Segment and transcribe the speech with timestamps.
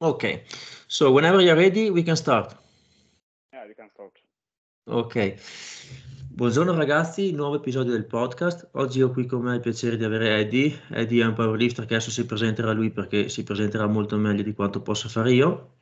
[0.00, 0.42] Okay,
[0.88, 2.56] so whenever you're ready, we can start.
[3.52, 4.18] Yeah, we can start.
[4.86, 5.36] Ok,
[6.30, 8.70] buongiorno ragazzi, nuovo episodio del podcast.
[8.72, 10.80] Oggi ho qui con me il piacere di avere Eddie.
[10.90, 14.52] Eddie è un powerlifter che adesso si presenterà lui perché si presenterà molto meglio di
[14.52, 15.74] quanto possa fare io.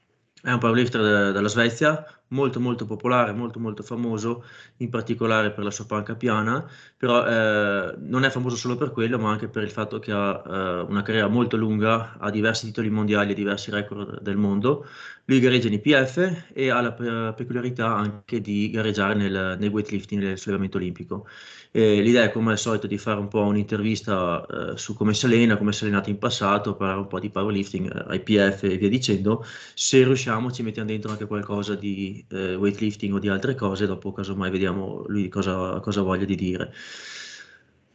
[0.45, 4.45] È un powerlifter della Svezia, molto molto popolare, molto molto famoso,
[4.79, 9.19] in particolare per la sua panca piana, però eh, non è famoso solo per quello,
[9.21, 12.91] ma anche per il fatto che ha eh, una carriera molto lunga, ha diversi titoli
[12.91, 14.85] mondiali e diversi record del mondo.
[15.27, 20.37] Lui gareggia in IPF e ha la peculiarità anche di gareggiare nel, nel weightlifting, nel
[20.37, 21.29] sollevamento olimpico.
[21.71, 25.27] E l'idea è come al solito di fare un po' un'intervista eh, su come si
[25.27, 28.77] allena, come si è allenato in passato, parlare un po' di powerlifting, eh, IPF e
[28.77, 29.45] via dicendo.
[29.75, 34.13] Se riusciamo ci mettiamo dentro anche qualcosa di eh, weightlifting o di altre cose, dopo
[34.13, 36.73] casomai vediamo lui cosa, cosa voglia di dire.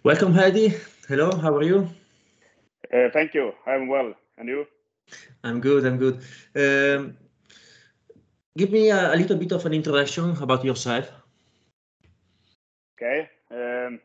[0.02, 0.74] Welcome Hedy,
[1.10, 1.80] hello, how are you?
[2.90, 4.66] Uh, thank you, I'm well, and you?
[5.44, 6.16] I'm good, I'm good.
[6.56, 7.18] Um,
[8.58, 11.12] give me a, a little bit of an introduction about yourself.
[12.96, 13.30] Okay.
[13.52, 14.00] Um,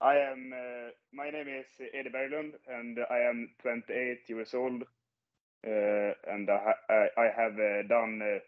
[0.00, 0.52] I am.
[0.52, 4.82] Uh, my name is Eddie Berglund, and I am 28 years old.
[5.64, 8.20] Uh, and I, I, I have uh, done.
[8.22, 8.40] Uh,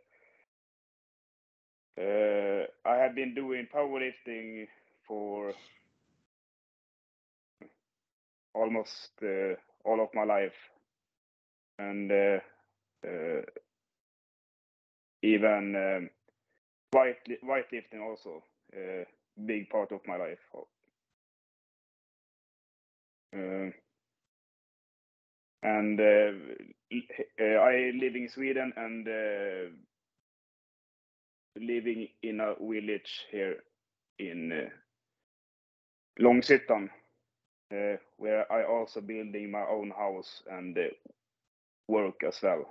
[2.00, 4.66] uh, I have been doing powerlifting
[5.06, 5.54] for
[8.54, 10.56] almost uh, all of my life,
[11.78, 12.10] and
[15.22, 16.10] even um,
[16.92, 18.42] white weightlifting also
[18.74, 19.06] a
[19.46, 20.38] big part of my life.
[23.34, 23.70] Uh,
[25.62, 26.32] and uh,
[27.40, 29.70] I live in Sweden and uh,
[31.56, 33.56] living in a village here
[34.18, 34.68] in uh,
[36.22, 36.90] Långshyttan,
[37.72, 40.82] uh, where I also building my own house and uh,
[41.88, 42.64] work as well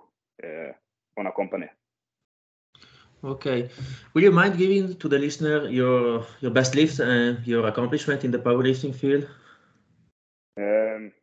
[0.43, 0.71] uh,
[1.17, 1.67] on a company.
[3.23, 3.69] Okay.
[4.13, 8.31] Will you mind giving to the listener your your best lift and your accomplishment in
[8.31, 9.27] the powerlifting field?
[10.57, 11.13] Um,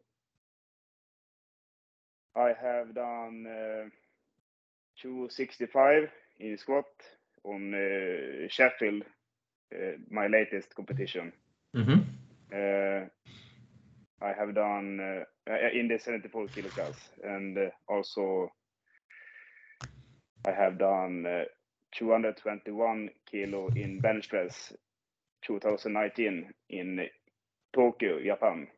[2.34, 3.88] I have done uh,
[5.02, 6.86] 265 in squat
[7.44, 9.02] on uh, Sheffield,
[9.74, 11.32] uh, my latest competition.
[11.76, 12.00] Mm-hmm.
[12.52, 13.06] Uh,
[14.22, 18.50] I have done uh, in the 74 kilo class, and uh, also
[20.46, 21.26] I have done
[21.92, 24.72] 221 kilo in bench press
[25.42, 27.06] 2019 in
[27.72, 28.68] Tokyo, Japan,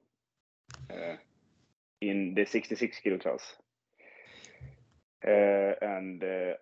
[0.91, 1.17] uh,
[2.01, 3.43] in the 66 kilo class.
[5.27, 6.55] Uh, and uh,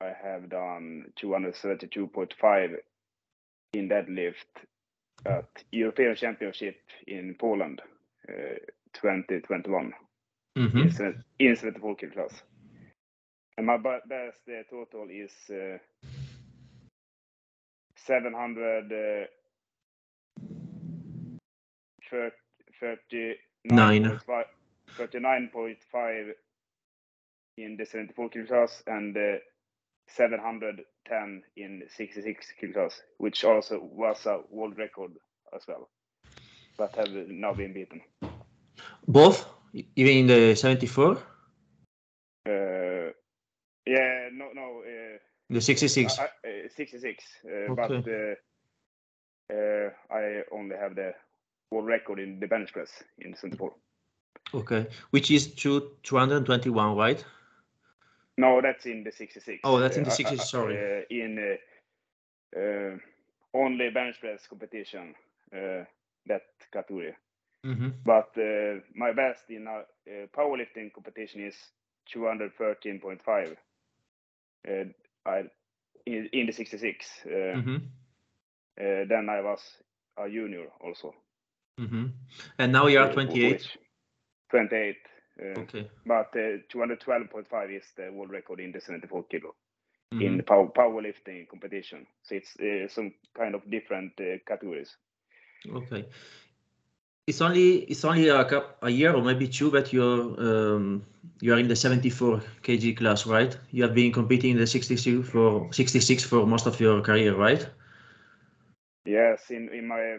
[0.00, 2.76] I have done 232.5
[3.72, 4.66] in deadlift
[5.24, 6.76] at European Championship
[7.06, 7.82] in Poland
[8.94, 9.92] 2021
[10.56, 10.78] mm-hmm.
[10.78, 12.42] in, in 74 kilo class.
[13.58, 15.78] And my best uh, total is uh,
[17.96, 19.26] 700 uh,
[24.98, 26.32] 39.5
[27.58, 29.38] in the 74 kilo class and uh,
[30.08, 35.12] 710 in 66 kilo class, which also was a world record
[35.54, 35.88] as well,
[36.76, 38.00] but have now been beaten.
[39.08, 41.12] Both, even in the 74?
[41.12, 41.20] Uh,
[43.86, 44.82] yeah, no, no.
[44.84, 45.18] Uh,
[45.50, 46.18] the 66.
[46.18, 46.28] Uh, uh,
[46.74, 47.74] 66, uh, okay.
[47.74, 51.14] but uh, I only have the
[51.70, 53.72] world record in the bench press in 74.
[54.54, 57.24] Okay, which is two, 221, right?
[58.38, 59.60] No, that's in the 66.
[59.64, 60.50] Oh, that's in the 66.
[60.50, 61.06] sorry.
[61.10, 61.58] in
[63.54, 65.14] only bench press competition,
[66.26, 66.42] that
[66.72, 67.14] category.
[67.64, 67.88] Mm-hmm.
[68.04, 68.30] But
[68.94, 69.84] my best in a
[70.36, 71.56] powerlifting competition is
[72.14, 73.56] 213.5.
[74.68, 74.84] Uh,
[75.24, 75.42] I
[76.06, 77.06] in, in the 66.
[77.24, 77.76] Uh, mm-hmm.
[78.78, 79.60] Uh, then I was
[80.16, 81.14] a junior also.
[81.80, 82.06] Mm-hmm.
[82.58, 83.66] And now you are 28.
[84.50, 84.96] 28.
[85.58, 85.90] okay.
[86.06, 89.54] But 212.5 is the world record in the 74 kilo.
[90.14, 90.22] Mm-hmm.
[90.22, 92.06] in power powerlifting competition.
[92.22, 94.96] So it's uh, some kind of different uh, categories.
[95.68, 96.06] Okay,
[97.26, 101.04] it's only it's only a, a year or maybe two that you're um,
[101.40, 103.58] you are in the 74 kg class, right?
[103.72, 107.68] You have been competing in the 66 for 66 for most of your career, right?
[109.04, 110.18] Yes, in in my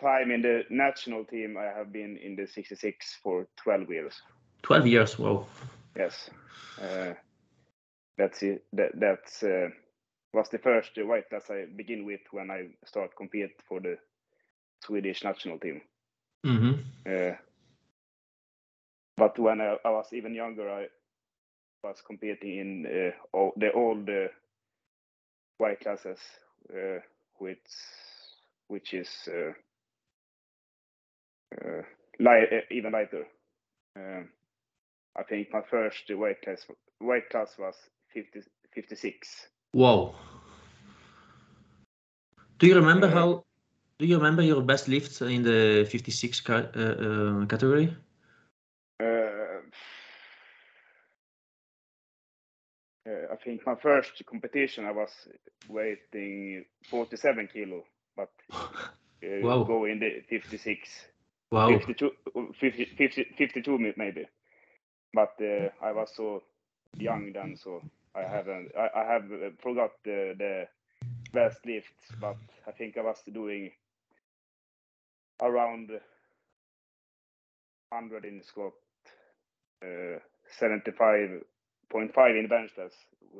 [0.00, 4.22] time in the national team, I have been in the 66 for 12 years.
[4.62, 5.46] 12 years, wow.
[5.96, 6.30] Yes,
[6.80, 7.14] uh,
[8.18, 8.64] that's it.
[8.72, 9.68] That that's uh,
[10.36, 13.96] was the first weight class I begin with when I start compete for the
[14.84, 15.80] Swedish national team.
[16.44, 16.72] Mm-hmm.
[17.06, 17.36] Uh,
[19.16, 20.88] but when I, I, was even younger, I
[21.82, 24.28] was competing in uh, all, the old uh,
[25.58, 26.18] weight classes,
[26.70, 27.00] uh,
[27.38, 27.58] which
[28.68, 29.52] which is uh,
[31.56, 31.82] uh,
[32.20, 33.26] light, even lighter.
[33.96, 34.28] Um,
[35.16, 36.66] I think my first weight class
[37.00, 37.74] weight class was
[38.12, 38.42] 50,
[38.74, 39.46] 56.
[39.76, 40.14] Wow.
[42.58, 43.44] Do you remember how?
[43.98, 47.94] Do you remember your best lift in the 56 ca uh, category?
[48.98, 49.60] Uh,
[53.06, 55.10] I think my first competition I was
[55.68, 57.84] weighing 47 kilo,
[58.16, 59.64] but uh, wow.
[59.64, 60.88] go in the 56.
[61.50, 61.68] Wow.
[61.68, 62.10] 52,
[62.58, 64.26] 50, 50, 52 maybe.
[65.12, 66.44] But uh, I was so
[66.98, 67.82] young then, so
[68.16, 68.72] I haven't.
[68.78, 70.64] I, I have uh, forgot the, the
[71.32, 72.36] best lifts, but
[72.66, 73.70] I think I was doing
[75.42, 75.90] around
[77.90, 78.72] 100 in squat,
[79.84, 80.18] uh,
[80.58, 81.42] 75
[81.92, 82.92] 0.5 in bench press,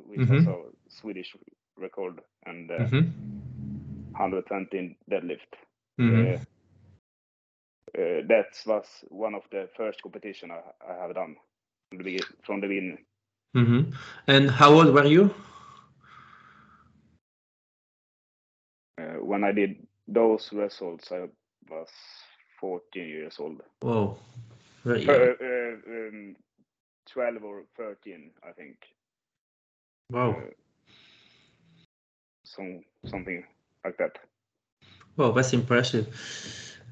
[0.06, 0.44] which mm-hmm.
[0.44, 1.34] was a Swedish
[1.76, 4.12] record, and uh, mm-hmm.
[4.12, 5.52] 120 in deadlift.
[6.00, 6.34] Mm-hmm.
[6.34, 6.38] Uh,
[7.98, 11.36] uh, that was one of the first competition I, I have done
[11.90, 12.98] from the, from the beginning.
[13.54, 13.90] Mm-hmm.
[14.26, 15.34] And how old were you?
[18.98, 21.28] Uh, when I did those results, I
[21.70, 21.88] was
[22.60, 23.60] 14 years old.
[23.80, 24.18] Whoa.
[24.84, 25.34] Very uh,
[25.88, 26.36] um,
[27.12, 28.76] 12 or 13, I think.
[30.10, 30.30] Wow.
[30.30, 30.50] Uh,
[32.44, 33.44] some, something
[33.84, 34.18] like that.
[35.16, 36.06] Wow, that's impressive.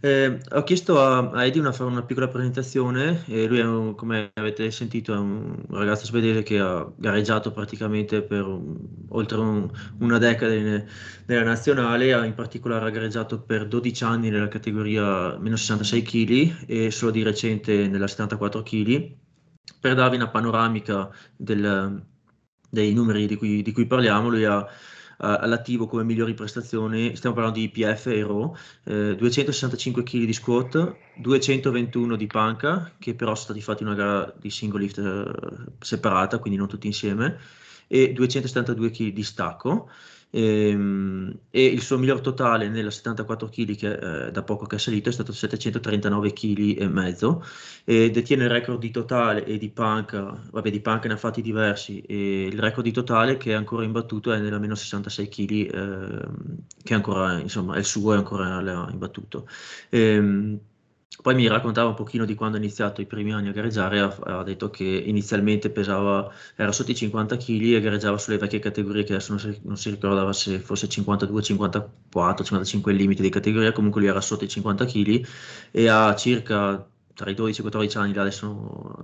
[0.05, 4.71] Eh, ho chiesto a, a Eddie una, una piccola presentazione e lui un, come avete
[4.71, 8.77] sentito è un ragazzo svedese che ha gareggiato praticamente per un,
[9.09, 9.67] oltre un,
[10.01, 10.87] una decada in,
[11.25, 16.91] nella nazionale, ha in particolare gareggiato per 12 anni nella categoria meno 66 kg e
[16.91, 19.11] solo di recente nella 74 kg
[19.81, 22.05] per darvi una panoramica del,
[22.69, 24.69] dei numeri di cui, di cui, parliamo, lui ha
[25.25, 30.97] all'attivo come migliori prestazioni, stiamo parlando di IPF e RO, eh, 265 kg di squat,
[31.17, 36.39] 221 di panca, che però sono stati fatti una gara di single lift eh, separata,
[36.39, 37.39] quindi non tutti insieme,
[37.87, 39.89] e 272 kg di stacco.
[40.35, 44.77] E, ehm, e, il suo miglior totale nella 74 kg che eh, da poco che
[44.77, 47.45] è salito è stato 739 kg e mezzo
[47.85, 51.41] e detiene il record di totale e di panca, vabbè di panca ne ha fatti
[51.41, 55.51] diversi e il record di totale che è ancora imbattuto è nella meno 66 kg
[55.53, 56.29] eh,
[56.83, 58.61] che ancora insomma è il suo è ancora
[58.91, 59.47] imbattuto.
[59.89, 60.61] E, ehm,
[61.23, 64.17] poi mi raccontava un pochino di quando ha iniziato i primi anni a gareggiare, ha,
[64.25, 69.05] ha detto che inizialmente pesava, era sotto i 50 kg e gareggiava sulle vecchie categorie
[69.05, 73.29] che adesso non si, non si ricordava se fosse 52, 54, 55 il limite di
[73.31, 75.27] categoria, comunque lui era sotto i 50 kg
[75.71, 78.47] e ha circa tra i 12 e i 14 anni, adesso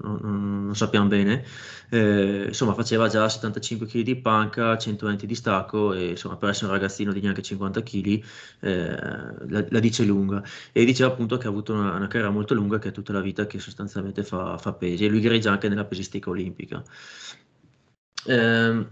[0.02, 1.44] non, non, non sappiamo bene,
[1.90, 6.66] eh, insomma faceva già 75 kg di panca, 120 di stacco e insomma per essere
[6.66, 8.24] un ragazzino di neanche 50 kg
[8.60, 8.96] eh,
[9.48, 10.42] la, la, dice lunga
[10.72, 13.20] e diceva appunto che ha avuto una, una, carriera molto lunga che è tutta la
[13.20, 16.82] vita che sostanzialmente fa, fa pesi e lui gareggia anche nella pesistica olimpica.
[18.26, 18.90] Um,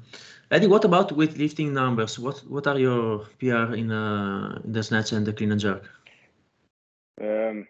[0.50, 2.19] Eddie, what about weightlifting numbers?
[2.19, 5.85] What what are your PR in, uh, the snatch and the clean and jerk?
[7.20, 7.67] Um,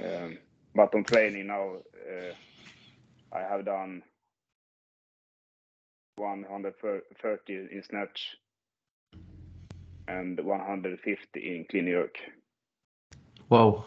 [0.00, 0.38] Um,
[0.74, 2.32] but on training now, uh,
[3.32, 4.02] I have done
[6.16, 8.36] 130 in snatch
[10.08, 12.16] and 150 in clean jerk.
[13.48, 13.84] Wow.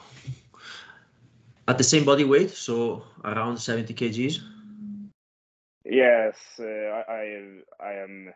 [1.67, 4.41] At the same body weight, so around 70 kgs?
[5.85, 8.33] Yes, uh, I, I, I am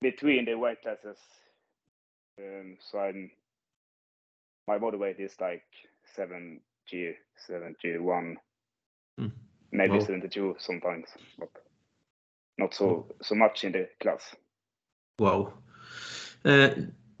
[0.00, 1.18] between the weight classes.
[2.38, 3.30] Um, so I'm
[4.66, 5.64] my body weight is like
[6.16, 7.12] 7 G,
[7.46, 8.36] 71,
[9.20, 9.30] Mm.
[9.70, 10.04] maybe Wow.
[10.04, 11.06] 72 sometimes,
[11.38, 11.50] but
[12.58, 14.34] not so so much in the class.
[15.20, 15.52] Wow.
[16.44, 16.68] Uh,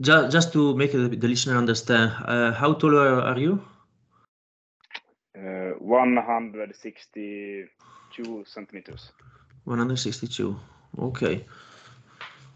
[0.00, 3.60] ju- just to make the, listener understand, uh, how tall are, are you?
[5.84, 9.12] Uh, 162 centimeters.
[9.64, 10.56] 162.
[10.98, 11.44] Okay.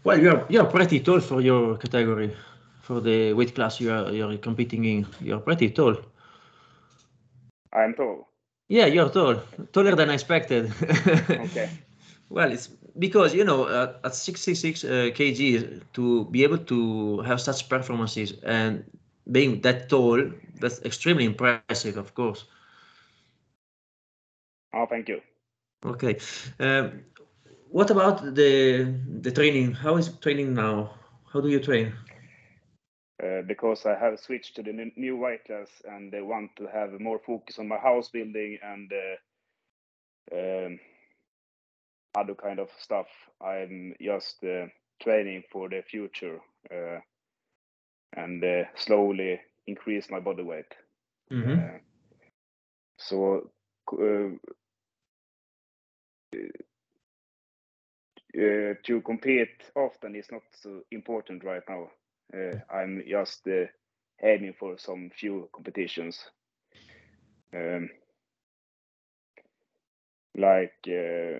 [0.03, 2.35] Well, you're you're pretty tall for your category,
[2.81, 5.07] for the weight class you are you're competing in.
[5.21, 5.95] You're pretty tall.
[7.73, 8.27] I'm tall.
[8.67, 9.35] Yeah, you're tall,
[9.73, 10.71] taller than I expected.
[11.29, 11.69] Okay.
[12.29, 17.39] well, it's because you know uh, at 66 uh, kg to be able to have
[17.41, 18.83] such performances and
[19.31, 22.45] being that tall, that's extremely impressive, of course.
[24.73, 25.21] Oh, thank you.
[25.85, 26.17] Okay.
[26.59, 27.03] Um,
[27.69, 29.73] what about the the training?
[29.73, 30.95] How is training now?
[31.31, 31.93] How do you train?
[33.21, 36.99] Uh, because I have switched to the new weight class and I want to have
[36.99, 38.91] more focus on my house building and
[40.31, 40.35] uh,
[40.67, 40.79] um,
[42.15, 43.07] other kind of stuff.
[43.41, 44.67] I'm just uh,
[45.01, 46.39] training for the future
[46.71, 46.99] uh,
[48.15, 50.73] and uh, slowly increase my body weight.
[51.29, 51.79] hmm Uh,
[52.97, 53.49] so
[58.37, 61.89] uh, to compete often is not so important right now.
[62.33, 63.65] Uh, I'm just uh,
[64.23, 66.19] aiming for some few competitions.
[67.53, 67.89] Um,
[70.37, 71.39] like uh,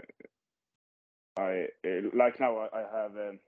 [1.38, 3.39] I uh, like now I, I have um,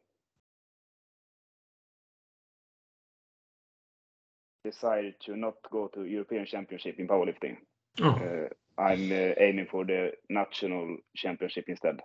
[4.64, 7.58] decided to not go to European Championship in powerlifting.
[8.00, 8.48] Oh.
[8.82, 12.02] I'm uh, aiming for the national championship instead.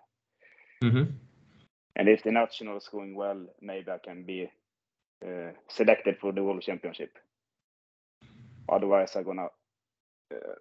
[0.82, 1.04] hmm
[1.96, 4.50] And if the national is going well, maybe I can be
[5.26, 7.10] uh, selected for the world championship.
[8.70, 9.48] Otherwise, I'm gonna
[10.34, 10.54] uh,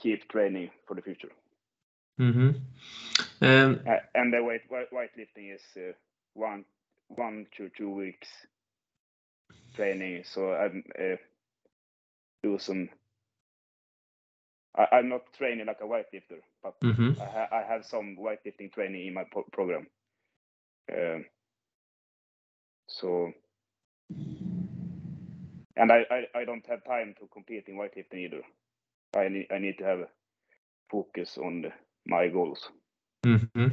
[0.00, 1.32] keep training for the future.
[2.18, 2.50] hmm
[3.42, 3.80] Um,
[4.14, 5.92] and the weight weight weightlifting is uh,
[6.34, 6.64] one
[7.08, 8.28] one to two weeks
[9.76, 10.24] training.
[10.24, 11.16] So I'm uh,
[12.42, 12.90] do some.
[14.76, 18.72] I, I'm not training like a weightlifter, but hmm I, ha- I have some weightlifting
[18.72, 19.86] training in my pro- program.
[20.92, 21.26] Um,
[22.88, 23.32] so,
[25.76, 28.42] and I, I, I don't have time to compete in weightlifting either.
[29.16, 30.00] I need I need to have
[30.90, 31.72] focus on the,
[32.06, 32.68] my goals.
[33.26, 33.72] Mhm.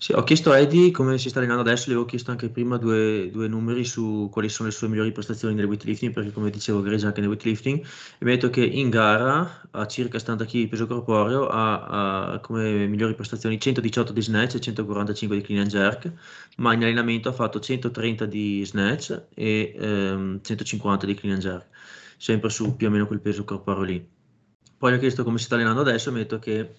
[0.00, 2.76] Sì, ho chiesto a Eddie come si sta allenando adesso, gli avevo chiesto anche prima
[2.76, 6.80] due, due numeri su quali sono le sue migliori prestazioni nel weightlifting, perché come dicevo
[6.82, 10.52] gareggia anche nel weightlifting, e mi ha detto che in gara a circa 70 kg
[10.52, 15.62] di peso corporeo ha, ha come migliori prestazioni 118 di snatch e 145 di clean
[15.62, 16.12] and jerk,
[16.58, 21.66] ma in allenamento ha fatto 130 di snatch e ehm, 150 di clean and jerk,
[22.16, 24.08] sempre su più o meno quel peso corporeo lì.
[24.78, 26.74] Poi gli ho chiesto come si sta allenando adesso e mi ha detto che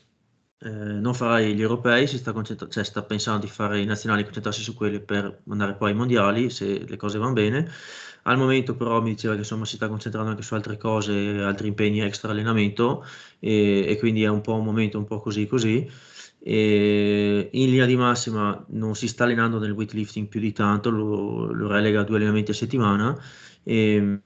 [0.61, 4.23] eh, non farà gli europei, si sta, concentra- cioè sta pensando di fare i nazionali,
[4.23, 7.69] concentrarsi su quelli per andare poi ai mondiali, se le cose vanno bene.
[8.23, 11.67] Al momento però mi diceva che insomma si sta concentrando anche su altre cose, altri
[11.69, 13.05] impegni extra allenamento
[13.39, 15.89] e, e quindi è un po' un momento un po' così così.
[16.41, 21.51] E in linea di massima non si sta allenando nel weightlifting più di tanto, lo,
[21.51, 23.17] lo relega a due allenamenti a settimana
[23.63, 24.21] e,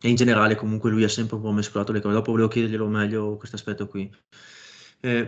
[0.00, 2.14] e in generale comunque lui ha sempre un po' mescolato le cose.
[2.14, 4.10] Dopo volevo chiederglielo meglio questo aspetto qui.
[5.06, 5.26] Uh,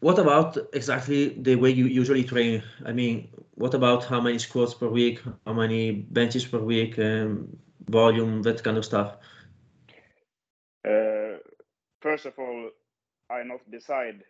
[0.00, 2.62] what about exactly the way you usually train?
[2.86, 7.56] I mean, what about how many squats per week, how many benches per week, um,
[7.88, 9.16] volume, that kind of stuff?
[10.84, 11.38] Uh,
[12.00, 12.70] first of all,
[13.30, 14.24] I not decide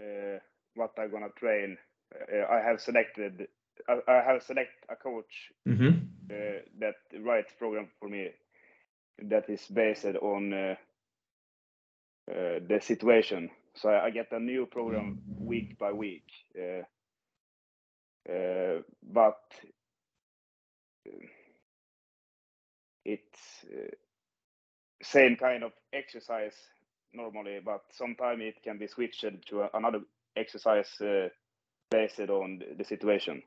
[0.00, 0.38] uh,
[0.74, 1.78] what I'm gonna train.
[2.14, 3.48] Uh, I have selected.
[3.88, 8.30] I, I have select a coach hmm uh, that writes program for me
[9.22, 10.52] that is based on
[12.30, 13.50] uh, the situation.
[13.76, 16.24] So I, get a new program week by week.
[16.58, 16.82] Uh,
[18.32, 19.38] uh, but
[21.08, 21.26] uh,
[23.04, 23.90] it's uh,
[25.02, 26.54] same kind of exercise
[27.14, 30.00] normally, but sometimes it can be switched to another
[30.36, 30.90] exercise
[31.90, 33.42] based on the- the situation.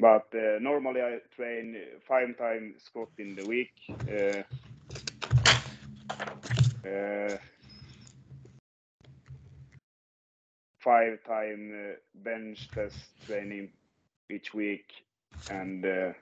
[0.00, 1.76] But uh, normally I train
[2.08, 3.72] five times squat in the week.
[4.08, 4.44] Uh,
[6.88, 7.38] uh,
[10.82, 12.94] five time uh, bench press
[13.26, 13.70] training
[14.30, 14.86] each week
[15.50, 16.12] and uh,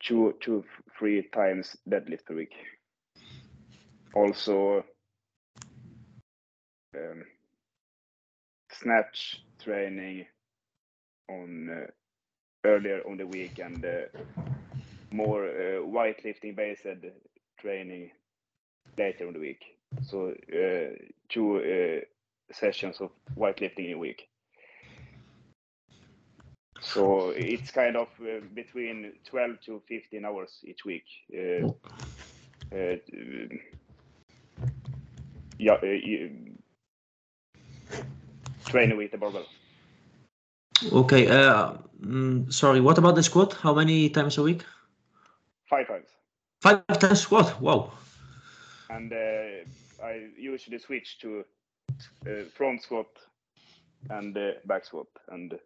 [0.00, 0.64] two two
[0.98, 2.54] three times deadlift per week.
[4.14, 4.84] Also
[6.96, 7.24] um,
[8.70, 10.26] snatch training
[11.28, 11.86] on uh,
[12.64, 14.06] earlier on the week and uh,
[15.10, 16.86] more uh, weightlifting based
[17.60, 18.10] training
[18.96, 19.64] later in the week.
[20.02, 20.96] So uh,
[21.28, 22.04] two uh,
[22.52, 24.28] sessions of weightlifting in a week.
[26.80, 31.04] So it's kind of uh, between 12 to 15 hours each week.
[31.34, 31.68] Uh,
[32.72, 32.96] uh,
[35.58, 35.76] yeah,
[38.66, 39.46] training with the barbell.
[40.92, 41.26] Okay.
[41.26, 42.80] Mm, sorry.
[42.80, 43.54] What about the squat?
[43.54, 44.64] How many times a week?
[45.68, 46.06] Five times.
[46.62, 47.60] Five times squat.
[47.60, 47.92] Wow.
[48.90, 49.12] And
[50.02, 51.44] I usually switch to
[52.54, 53.06] front squat
[54.10, 55.58] and back squat and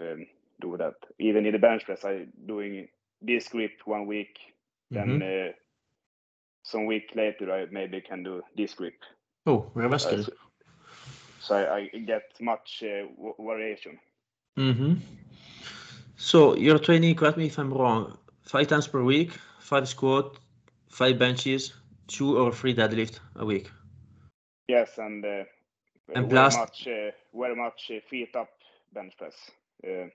[0.00, 0.26] um,
[0.60, 0.94] do that.
[1.18, 2.88] Even in the bench press, I doing
[3.20, 4.38] this grip one week,
[4.92, 5.18] mm-hmm.
[5.18, 5.52] then uh,
[6.62, 9.00] some week later I maybe can do this grip.
[9.46, 10.24] Oh, that's good.
[10.24, 10.32] So,
[11.40, 13.98] so I, I, get much uh, w- variation.
[14.58, 14.94] Mm-hmm.
[16.16, 20.38] So you're training, correct me if I'm wrong, five times per week, five squat,
[20.98, 21.74] five benches,
[22.08, 23.70] two or three deadlift a week.
[24.66, 25.44] Yes, and uh,
[26.14, 28.50] and very much, uh, very much uh, feet up
[28.92, 29.36] bench press.
[29.84, 30.08] Uh,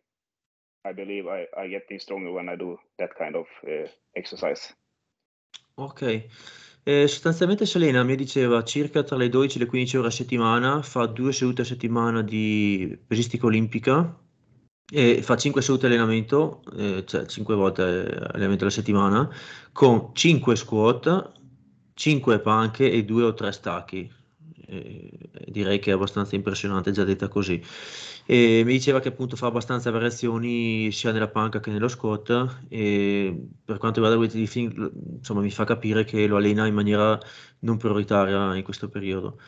[0.86, 4.76] I believe I, I getting stronger when I do that kind of uh, exercise.
[5.76, 6.28] Ok.
[6.86, 10.82] Eh, sostanzialmente Selena mi diceva circa tra le 12 e le 15 ore a settimana,
[10.82, 14.23] fa due sedute a settimana di pesistica olimpica
[14.96, 19.28] e fa 5 sedute allenamento, eh, cioè 5 volte allenamento alla settimana,
[19.72, 21.32] con 5 squat,
[21.96, 24.12] 5 panche e 2 o 3 stacchi.
[24.68, 25.12] Eh,
[25.48, 27.60] direi che è abbastanza impressionante già detta così.
[28.26, 33.36] E mi diceva che appunto fa abbastanza variazioni sia nella panca che nello squat e
[33.66, 37.20] per quanto riguarda il weightlifting insomma mi fa capire che lo allena in maniera
[37.60, 39.40] non prioritaria in questo periodo.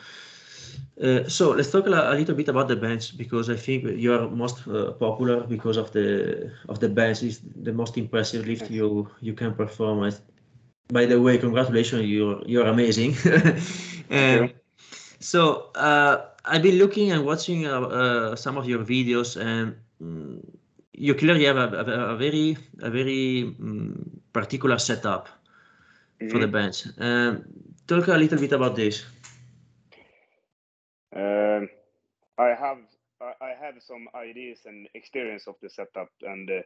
[1.00, 4.28] Uh, so let's talk a, little bit about the bench because I think you are
[4.28, 9.08] most uh, popular because of the of the bench is the most impressive lift you
[9.20, 10.10] you can perform.
[10.88, 13.16] By the way, congratulations, you're you're amazing.
[14.10, 14.52] um,
[15.20, 20.40] so uh, I've been looking and watching uh, uh, some of your videos, and um,
[20.92, 25.28] you clearly have a, a, a very a very um, particular setup
[26.20, 26.30] mm-hmm.
[26.30, 26.52] for the mm-hmm.
[26.52, 26.86] bench.
[26.98, 27.44] Um,
[27.86, 29.04] talk a little bit about this.
[31.14, 31.68] Um,
[32.38, 32.78] I have
[33.20, 36.60] I have some ideas and experience of the setup and uh,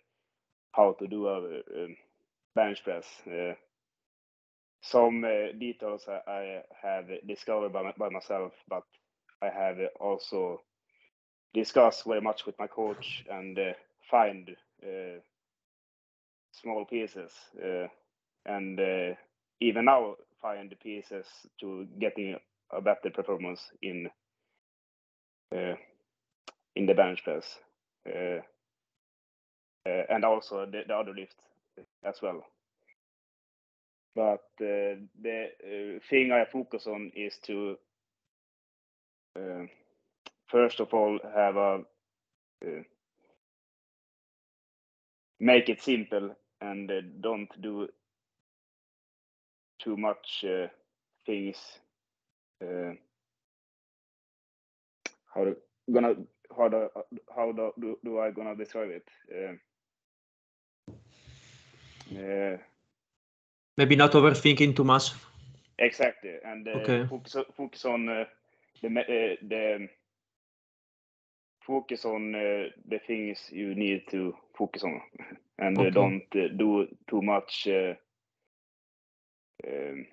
[0.72, 1.96] how to do a, a
[2.56, 3.06] bench press.
[3.26, 3.54] Uh,
[4.82, 8.82] some uh, details I, I, have discovered by, by myself, but
[9.42, 10.62] I have also
[11.54, 13.72] discussed very much with my coach and uh,
[14.10, 14.50] find
[14.82, 15.20] uh,
[16.52, 17.86] small pieces uh,
[18.46, 19.14] and uh,
[19.60, 21.26] even now find the pieces
[21.60, 22.36] to getting
[22.72, 24.10] a better performance in uh,
[25.54, 25.74] Uh,
[26.76, 27.58] in the bench press
[28.06, 28.38] uh,
[29.86, 31.34] uh, and also the, the other lift
[32.04, 32.44] as well.
[34.14, 37.76] But uh, the uh, thing I focus on is to
[39.36, 39.66] uh,
[40.48, 41.80] first of all have a
[45.40, 47.88] make it simple and don't do
[49.82, 50.44] too much
[51.24, 51.56] things
[55.34, 55.56] how do,
[55.92, 56.14] gonna
[56.56, 56.88] how do,
[57.34, 59.08] how do, do I gonna describe it?
[59.30, 59.54] Uh,
[62.18, 62.56] uh,
[63.76, 65.12] maybe not overthinking too much.
[65.78, 67.06] Exactly, and uh, okay.
[67.06, 68.24] focus focus on uh,
[68.82, 69.88] the uh, the
[71.66, 75.00] focus on uh, the things you need to focus on,
[75.58, 75.90] and uh, okay.
[75.90, 77.68] don't uh, do too much.
[79.66, 80.06] Um,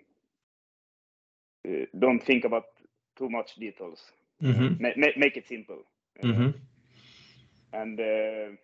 [1.99, 2.63] don't think about
[3.17, 3.99] too much details.
[4.43, 4.81] Mm-hmm.
[4.81, 5.83] Ma- make it simple.
[6.23, 6.49] Mm-hmm.
[7.73, 8.55] And uh,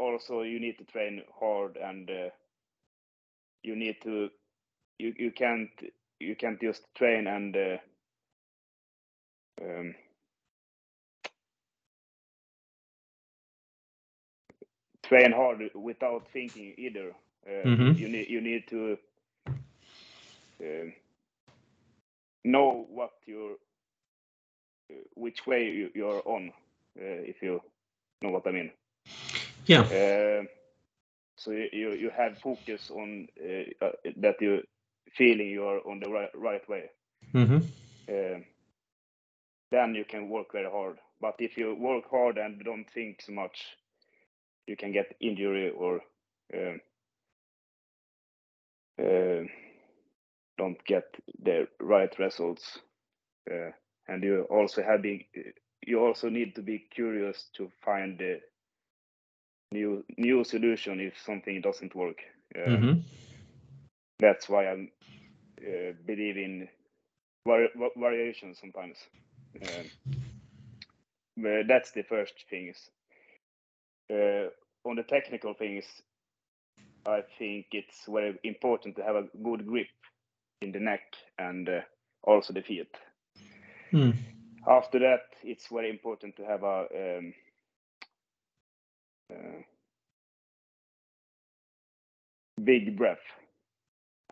[0.00, 2.30] also you need to train hard and uh,
[3.62, 4.28] you need to
[4.98, 5.70] you you can't
[6.20, 7.76] you can't just train and uh,
[9.62, 9.94] um,
[15.02, 17.12] train hard without thinking either.
[17.46, 17.92] Uh, mm-hmm.
[17.98, 18.98] You need you need to
[20.60, 20.90] uh,
[22.44, 23.56] know what you're
[24.90, 26.52] uh, which way you, you're on,
[26.96, 27.60] if you
[28.22, 28.70] know what I mean.
[29.66, 29.80] Yeah.
[29.80, 30.44] Uh,
[31.36, 34.62] so you you have focus on uh, uh, that you
[35.12, 36.90] feeling you are on the right right way.
[37.34, 37.58] Mm-hmm.
[38.08, 38.40] Uh,
[39.70, 40.98] then you can work very hard.
[41.20, 43.76] But if you work hard and don't think so much,
[44.66, 46.00] you can get injury or
[46.54, 46.80] um,
[48.98, 49.42] uh,
[50.58, 51.04] don't get
[51.44, 52.80] the right results.
[53.50, 53.72] uh,
[54.08, 55.24] and you also have been,
[55.86, 58.40] you also need to be curious to find the
[59.72, 62.18] new new solution if something doesn't work.
[62.56, 63.02] Uh, Mhm.
[64.20, 64.72] That's why I
[65.60, 66.68] uh, believe in
[67.46, 68.98] vari- variation sometimes.
[71.36, 72.90] But that's the first things.
[74.10, 74.48] Uh,
[74.84, 76.02] on the technical things,
[77.06, 79.88] I think it's very important to have a good grip
[80.60, 81.02] in the neck
[81.38, 81.80] and uh,
[82.24, 82.94] also the feet.
[83.92, 84.14] Mm.
[84.66, 86.86] After that, it's very important to have a
[87.18, 87.34] um,
[89.32, 89.62] uh,
[92.62, 93.24] big breath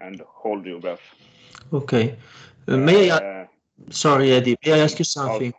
[0.00, 1.00] and hold your breath.
[1.72, 2.16] Okay.
[2.68, 3.46] Uh, may I, Uh,
[3.90, 5.52] sorry, Eddie, may I ask you something?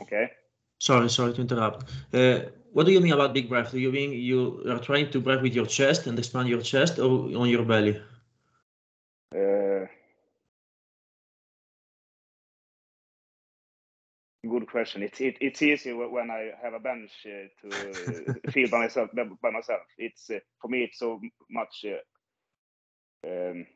[0.00, 0.30] okay.
[0.78, 1.84] Sorry, sorry to interrupt.
[2.12, 2.40] Uh,
[2.72, 3.70] what do you mean about big breath?
[3.72, 6.98] Do you mean you are trying to breathe with your chest and expand your chest
[6.98, 8.00] or on your belly?
[9.34, 9.86] Uh,
[14.48, 15.02] good question.
[15.02, 19.10] It's it, it's easy when I have a bench uh, to uh, feel by myself.
[19.14, 20.84] By myself, it's uh, for me.
[20.84, 22.16] It's so much uh,
[23.28, 23.66] um,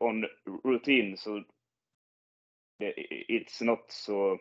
[0.00, 0.24] on
[0.64, 1.38] routine, so
[2.82, 2.94] i-
[3.28, 4.38] it's not so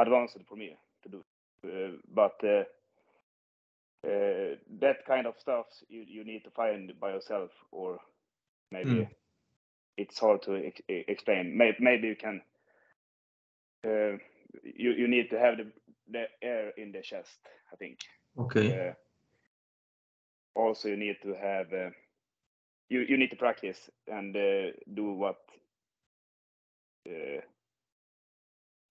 [0.00, 1.24] advanced for me to do.
[1.64, 2.64] Uh, but uh,
[4.08, 7.98] uh, that kind of stuff you, you need to find by yourself, or
[8.72, 9.10] maybe Mm.
[9.98, 11.56] it's hard to ex- explain.
[11.58, 12.42] Maybe, maybe you can.
[13.84, 14.18] Uh,
[14.62, 15.66] you you need to have the
[16.10, 17.38] the air in the chest.
[17.72, 17.98] I think.
[18.38, 18.88] Okay.
[18.88, 18.92] Uh,
[20.54, 21.72] also, you need to have.
[21.72, 21.90] Uh,
[22.88, 25.38] you you need to practice and uh, do what.
[27.08, 27.40] Uh,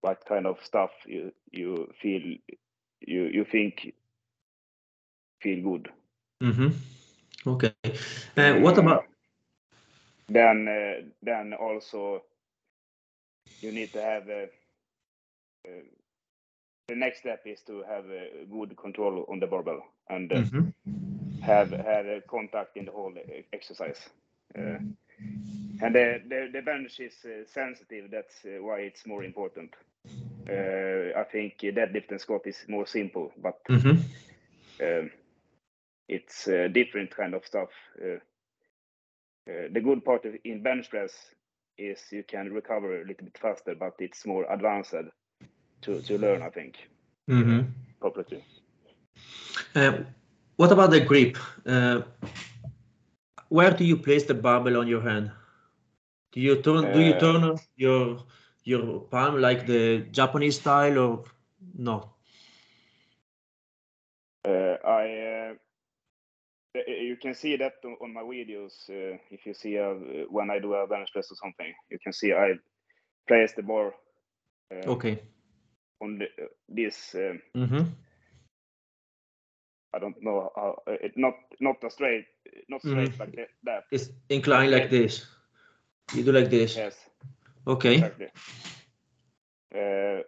[0.01, 2.21] what kind of stuff you you feel
[3.01, 3.93] you you think
[5.41, 5.89] feel good.
[6.41, 6.69] Mm-hmm.
[7.47, 7.73] Okay.
[8.37, 9.05] Uh, what about?
[10.29, 12.23] then uh, then also
[13.61, 14.29] you need to have
[16.87, 20.73] the next step is to have a good control on the barbell and uh, Mhm.
[21.39, 23.13] have have a contact in the whole
[23.53, 24.09] exercise.
[24.57, 24.77] Uh,
[25.81, 28.09] and the, the the bench is uh, sensitive.
[28.11, 29.75] That's why it's more important.
[30.47, 33.99] I think deadlift and squat is more simple, but Mhm.
[34.81, 35.11] um,
[36.07, 37.69] it's uh, different kind of stuff.
[38.01, 38.15] Uh,
[39.49, 41.13] uh, the good part of, in bench press
[41.77, 44.93] is you can recover a little bit faster, but it's more advanced
[45.81, 46.75] to, to learn, I think,
[47.27, 47.73] Mhm.
[47.99, 48.43] properly.
[49.75, 50.03] Uh,
[50.55, 51.37] what about the grip?
[51.65, 52.01] Uh,
[53.49, 55.31] where do you place the barbell on your hand?
[56.31, 56.91] Do you turn?
[56.91, 58.17] do you Uh, turn your
[58.63, 61.23] your palm like the Japanese style or
[61.77, 62.13] no?
[64.45, 65.03] Uh, I
[65.51, 65.53] uh,
[66.77, 68.89] uh, you can see that on, my videos.
[68.89, 69.93] Uh, if you see uh,
[70.29, 72.53] when I do a bench press or something, you can see I
[73.27, 73.93] place the bar
[74.71, 75.19] uh, Okay.
[76.01, 77.15] On the, uh, this.
[77.15, 77.83] Um, Mm-hmm.
[79.93, 82.25] I don't know how uh, it not not a straight,
[82.69, 83.19] not straight Mhm.
[83.19, 83.83] like that.
[83.91, 85.25] It's inclined like this.
[86.13, 86.75] You do like this.
[86.75, 86.95] Yes.
[87.67, 87.95] Okay.
[87.95, 88.27] Exactly.
[89.75, 90.21] Uh,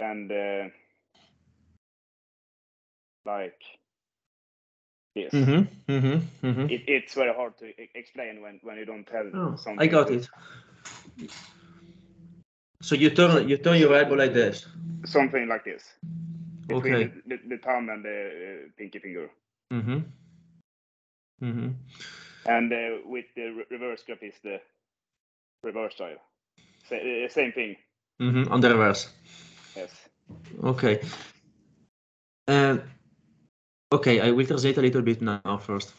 [0.00, 0.68] and uh,
[3.24, 3.62] like
[5.14, 5.32] this.
[5.32, 5.92] Mm-hmm.
[5.92, 6.46] Mm-hmm.
[6.46, 6.66] Mm-hmm.
[6.70, 9.80] It, it's very hard to explain when, when you don't have Oh, something.
[9.80, 10.28] I got to- it.
[12.80, 14.66] So you turn you turn your elbow like this.
[15.04, 15.82] Something like this.
[16.66, 17.04] Between Okay.
[17.26, 19.30] the, the, the thumb and the uh, pinky finger.
[19.72, 19.98] Mm-hmm.
[21.42, 21.68] Mm-hmm.
[22.46, 24.60] And uh, with the re- reverse grip is the
[25.62, 26.20] reverse style.
[26.88, 27.76] Sa- uh, same thing.
[28.20, 28.52] Mm-hmm.
[28.52, 29.08] On the reverse.
[29.76, 29.90] Yes.
[30.62, 31.00] Okay.
[32.46, 32.78] Uh,
[33.90, 35.94] ok, I will translate a little bit now first.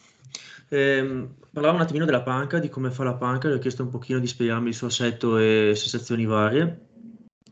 [0.71, 3.89] Ehm, parlavo un attimino della panca, di come fa la panca, gli ho chiesto un
[3.89, 6.88] pochino di spiegarmi il suo assetto e sensazioni varie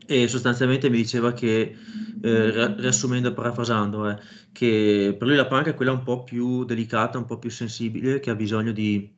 [0.08, 1.76] e sostanzialmente mi diceva che,
[2.20, 4.18] eh, ri- riassumendo e parafrasando, eh,
[4.52, 8.18] che per lui la panca è quella un po' più delicata, un po' più sensibile,
[8.20, 9.14] che ha bisogno di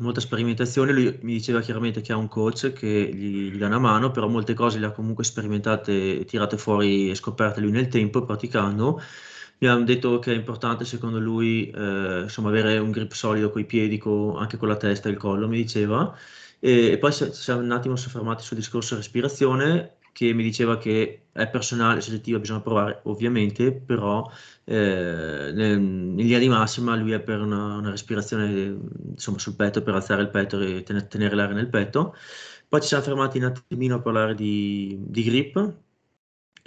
[0.00, 0.92] molta sperimentazione.
[0.92, 4.28] Lui mi diceva chiaramente che ha un coach che gli, gli dà una mano, però
[4.28, 9.00] molte cose le ha comunque sperimentate, tirate fuori e scoperte lui nel tempo, praticando.
[9.58, 13.64] Mi ha detto che è importante secondo lui eh, insomma, avere un grip solido coi
[13.64, 16.14] piedi, co- anche con la testa e il collo, mi diceva.
[16.58, 21.26] E, e poi si- siamo un attimo soffermati sul discorso respirazione, che mi diceva che
[21.30, 24.26] è personale, soggettiva, bisogna provare ovviamente, però
[24.64, 28.78] eh, in linea di massima lui è per una, una respirazione
[29.10, 32.14] insomma, sul petto, per alzare il petto e ten- tenere l'aria nel petto.
[32.66, 35.74] Poi ci siamo fermati un attimino a parlare di, di grip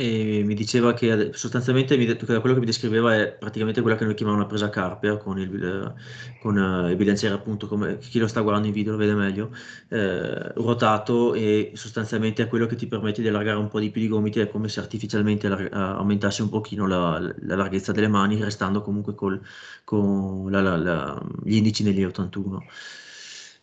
[0.01, 4.13] e mi diceva che sostanzialmente mi, quello che mi descriveva è praticamente quella che noi
[4.13, 5.93] chiamiamo una presa carpia con il,
[6.39, 9.53] con, uh, il bilanciere appunto come chi lo sta guardando in video lo vede meglio
[9.89, 13.99] eh, ruotato e sostanzialmente è quello che ti permette di allargare un po' di più
[13.99, 18.81] di gomiti è come se artificialmente aumentassi un pochino la, la, larghezza delle mani restando
[18.81, 19.37] comunque col,
[19.83, 22.63] con la, la, gli indici negli 81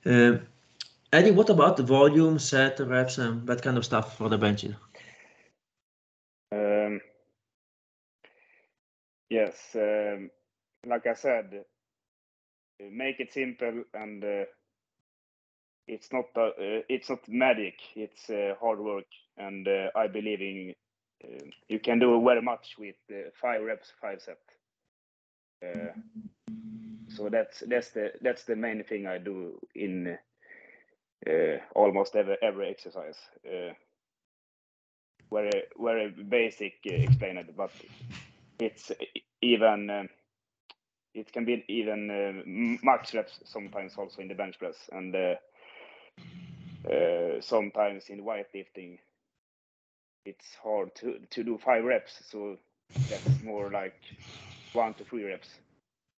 [0.02, 0.38] uh,
[1.12, 4.66] Eddie, what about volume, set, reps, and that kind of stuff for the bench?
[9.30, 10.30] Yes, um,
[10.86, 11.64] like I said,
[12.90, 14.44] make it simple and uh,
[15.86, 16.50] it's not uh,
[16.88, 17.74] it's not magic.
[17.94, 19.06] It's uh, hard work,
[19.38, 20.74] and uh, I believe in
[21.24, 24.38] uh, you can do very much with uh, five reps, five set.
[27.08, 30.18] so that's that's the that's the main thing I do in
[31.74, 33.18] almost every every exercise
[35.32, 37.70] very very basic uh, explained, but
[38.58, 38.92] it's
[39.42, 40.04] even uh,
[41.14, 42.42] it can be even uh,
[42.82, 45.14] max reps sometimes also in the bench press and
[47.40, 48.98] sometimes in weightlifting
[50.24, 52.56] it's hard to to do five reps so
[53.08, 53.94] that's more like
[54.72, 55.48] one to three reps.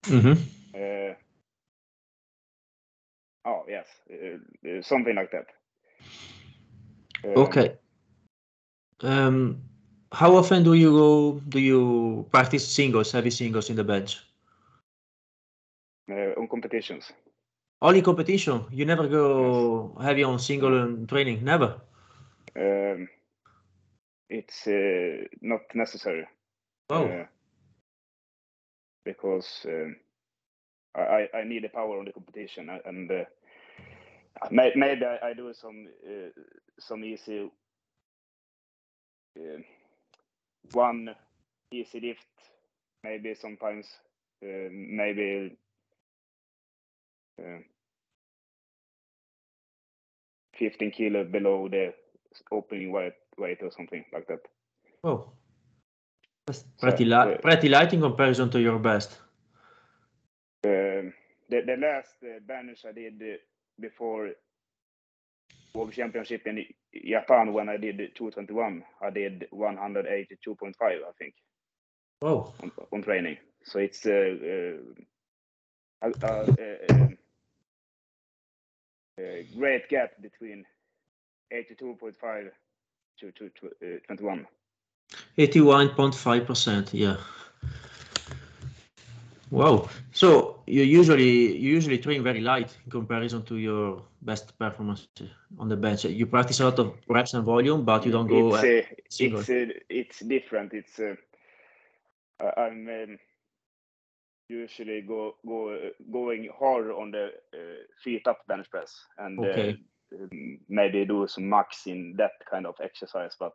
[0.05, 0.33] Mm-hmm.
[0.75, 1.15] uh,
[3.45, 5.47] oh yes uh, something like that.
[7.25, 7.75] Uh, okay.
[9.01, 9.63] Um,
[10.13, 11.41] how often do you go?
[11.49, 14.23] Do you practice singles, heavy singles in the bench?
[16.11, 17.13] Uh, on competitions.
[17.81, 18.65] Only competition.
[18.71, 20.05] You never go yes.
[20.05, 21.45] heavy on single training.
[21.45, 21.81] Never.
[22.57, 23.09] Um,
[24.29, 26.27] it's uh, not necessary.
[26.91, 27.07] Oh.
[27.07, 27.27] Uh,
[29.05, 29.97] because um,
[30.95, 33.25] I I need the power on the competition and uh,
[34.51, 36.31] maybe I, I do some uh,
[36.79, 37.51] some easy
[39.39, 39.61] uh,
[40.73, 41.15] one
[41.73, 42.27] easy lift,
[43.05, 43.87] maybe sometimes,
[44.43, 45.57] uh, maybe
[47.41, 47.59] uh,
[50.59, 51.93] 15 kilo below the
[52.51, 54.41] opening weight, weight or something like that.
[55.05, 55.33] Oh,
[56.47, 59.19] that's pretty, so, light, pretty light in comparison to your best.
[60.65, 61.13] Um,
[61.49, 63.23] the, the last uh, bench I did
[63.81, 64.31] before
[65.75, 71.35] World Championship in Japan when I did 221, I did 182.5, I think.
[72.23, 72.53] Oh.
[72.63, 73.37] On, on training.
[73.65, 74.77] So it's uh,
[76.03, 76.47] uh, uh,
[79.19, 80.65] a great gap between
[81.53, 82.51] 82.5
[83.21, 84.47] to, to, to 21.
[85.39, 87.17] 81.5%, yeah.
[89.51, 89.89] Wow.
[90.13, 95.09] So you usually you usually train very light in comparison to your best performance
[95.59, 96.05] on the bench.
[96.05, 98.55] You practice a lot of reps and volume, but you don't go.
[98.55, 100.75] It's uh, it's, uh, it's different.
[100.75, 101.15] It's uh,
[102.57, 103.19] I'm um,
[104.49, 107.59] usually go go uh, going hard on the uh,
[108.03, 109.79] feet up bench press and uh, okay.
[110.11, 113.53] Um, maybe do some max in that kind of exercise, but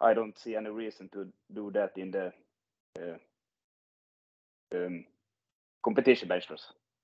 [0.00, 2.32] I don't see any reason to do that in the
[4.74, 5.04] um,
[5.84, 6.46] competition bench.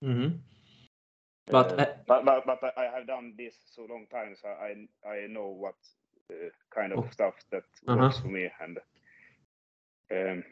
[0.04, 0.36] Mm-hmm.
[1.46, 5.26] But, uh, but, but but I have done this so long time, so I I
[5.28, 5.74] know what
[6.30, 7.08] uh, kind of oh.
[7.10, 7.98] stuff that uh-huh.
[7.98, 8.78] works for me, and
[10.12, 10.44] um,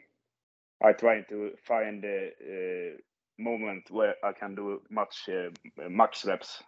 [0.83, 2.93] I try to find a, a,
[3.39, 5.49] moment where I can do much uh,
[5.89, 6.61] max reps.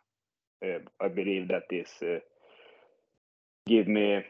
[0.66, 2.20] Uh, I believe that this uh,
[3.68, 4.24] give me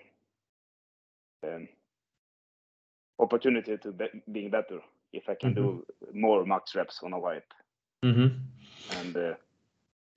[1.43, 1.67] um,
[3.19, 4.80] opportunity to be, being better
[5.13, 5.63] if I can mm-hmm.
[5.63, 7.54] do more max reps on a wipe
[8.04, 8.28] mm-hmm.
[8.99, 9.34] and uh,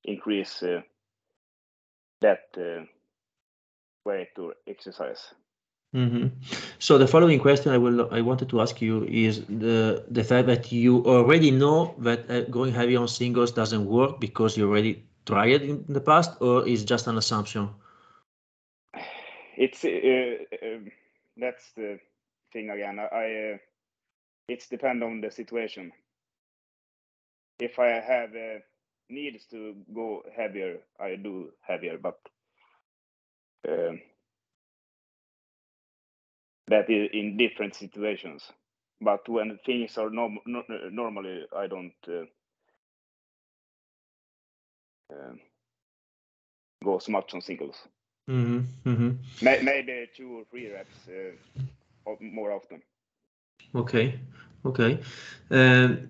[0.05, 0.81] increase uh,
[2.21, 2.85] that uh,
[4.05, 5.35] weight or exercise.
[5.95, 6.29] Mm-hmm.
[6.79, 10.47] So the following question I will I wanted to ask you is the the fact
[10.49, 15.05] that you already know that uh, going heavy on singles doesn't work because you already
[15.25, 17.69] tried it in the past, or is just an assumption?
[19.57, 20.91] It's uh, um,
[21.37, 21.99] that's the
[22.53, 22.99] thing again.
[22.99, 23.57] I, I uh,
[24.49, 25.93] it's depend on the situation.
[27.59, 28.59] If I have uh,
[29.09, 32.19] needs to go heavier, I do heavier, but
[33.69, 34.01] um,
[36.69, 38.51] that is in different situations.
[39.01, 42.25] But when things are norm- no, normally, I don't uh,
[45.13, 45.33] uh,
[46.85, 47.77] go so much on singles.
[48.29, 48.91] Mm-hmm.
[48.91, 49.65] Mm-hmm.
[49.65, 52.83] Maybe two or three reps uh, more often.
[53.75, 54.19] Okay,
[54.65, 55.01] okay.
[55.51, 56.09] Um,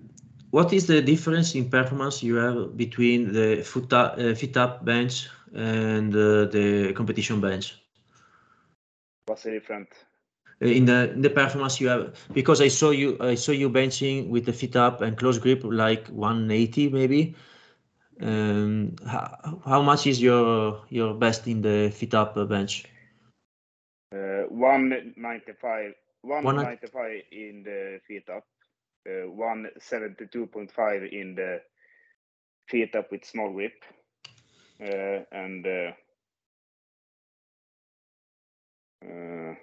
[0.50, 4.84] what is the difference in performance you have between the foot up, uh, fit up
[4.84, 7.74] bench and uh, the competition bench?
[9.26, 9.90] What's the difference?
[10.60, 14.28] in the in the performance you have because I saw you I saw you benching
[14.28, 17.34] with the fit up and close grip like 180 maybe.
[18.22, 22.84] Um, how, how much is your your best in the fit up bench?
[24.14, 28.44] Uh, 195 195 in the feet up,
[29.08, 31.60] uh, 172.5 in the
[32.68, 33.84] feet up with small grip,
[34.82, 35.92] uh, and uh,
[39.04, 39.54] uh,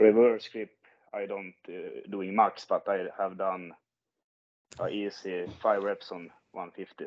[0.00, 0.70] reverse grip.
[1.14, 3.72] I don't uh, doing max, but I have done
[4.80, 7.06] a easy five reps on 150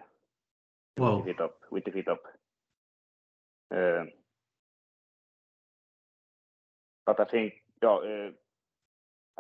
[0.97, 1.17] Wow.
[1.17, 1.55] with the feet up.
[1.71, 2.23] With the feet up.
[3.73, 4.05] Uh,
[7.05, 8.31] but I think yeah, uh,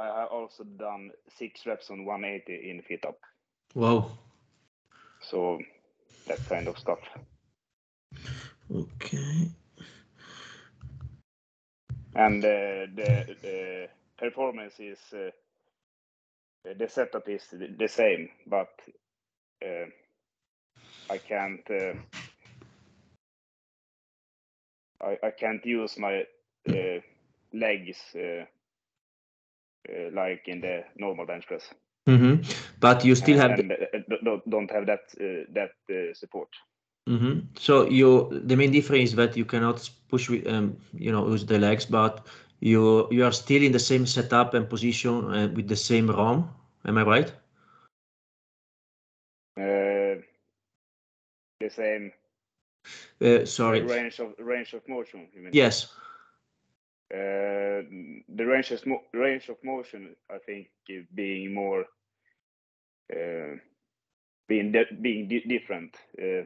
[0.01, 3.19] I have also done six reps on 180 in feet up.
[3.75, 4.11] Wow.
[5.21, 5.59] So
[6.27, 6.99] that kind of stuff.
[8.73, 9.49] Okay.
[12.15, 15.31] And uh, the the performance is uh,
[16.63, 18.69] the setup is the same, but
[19.65, 19.85] uh,
[21.09, 21.93] I can't uh,
[25.05, 26.23] I, I can't use my
[26.69, 26.99] uh,
[27.53, 28.45] legs uh,
[29.89, 31.73] uh, like in the normal bench press.
[32.07, 32.35] hmm
[32.79, 36.49] But you still have the, and uh, don't don't have that uh, that uh, support.
[37.07, 41.27] hmm So you the main difference is that you cannot push with um you know
[41.33, 42.25] use the legs, but
[42.59, 46.49] you you are still in the same setup and position uh, with the same ROM.
[46.85, 47.31] Am I right?
[49.57, 50.21] Uh,
[51.59, 52.11] the same
[53.21, 53.87] Uh, sorry.
[53.91, 55.29] range of range of motion.
[55.33, 55.55] You mean?
[55.55, 55.93] Yes.
[57.11, 57.83] Uh,
[58.29, 60.67] the range of mo- range of motion, I think,
[61.13, 61.85] being more
[63.13, 63.55] uh,
[64.47, 65.95] being being di- different.
[66.21, 66.43] Uh,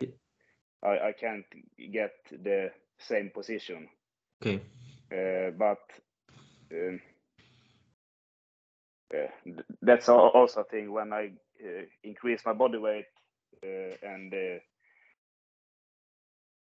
[0.83, 1.45] I I can't
[1.91, 3.89] get the same position,
[4.41, 4.61] Okay.
[5.11, 5.79] uh, but
[6.73, 6.99] um,
[9.15, 9.27] uh,
[9.81, 11.31] that's also a thing when I
[11.63, 13.05] uh, increase my body weight
[13.63, 14.59] uh, and uh,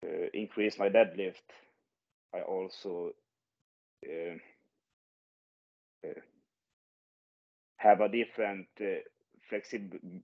[0.08, 1.44] uh, increase my deadlift.
[2.34, 3.14] I also
[4.04, 4.38] uh,
[6.08, 6.22] uh,
[7.78, 9.00] have a different uh,
[9.52, 10.22] flexib-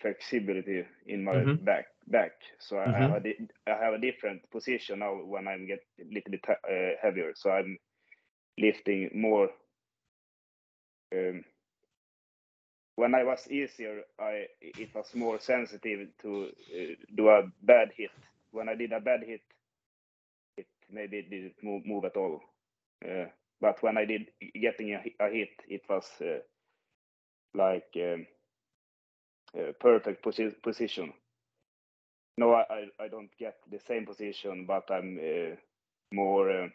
[0.00, 1.58] flexibility in my Mhm.
[1.58, 2.32] back back.
[2.58, 5.80] So I, I have a di- I have a different position now when I'm get
[6.00, 7.32] a little bit uh, heavier.
[7.34, 7.78] So I'm
[8.58, 9.50] lifting more.
[11.14, 11.44] Um,
[12.96, 18.12] when I was easier, I it was more sensitive to uh, do a bad hit.
[18.52, 19.42] When I did a bad hit,
[20.56, 22.40] it maybe didn't move, move at all.
[23.04, 23.26] Uh,
[23.60, 26.40] but when I did getting a, a hit, it was uh,
[27.54, 28.26] like um,
[29.80, 31.12] perfect posi- position.
[32.38, 35.56] No, I, I I don't get the same position, but I'm uh,
[36.12, 36.70] more.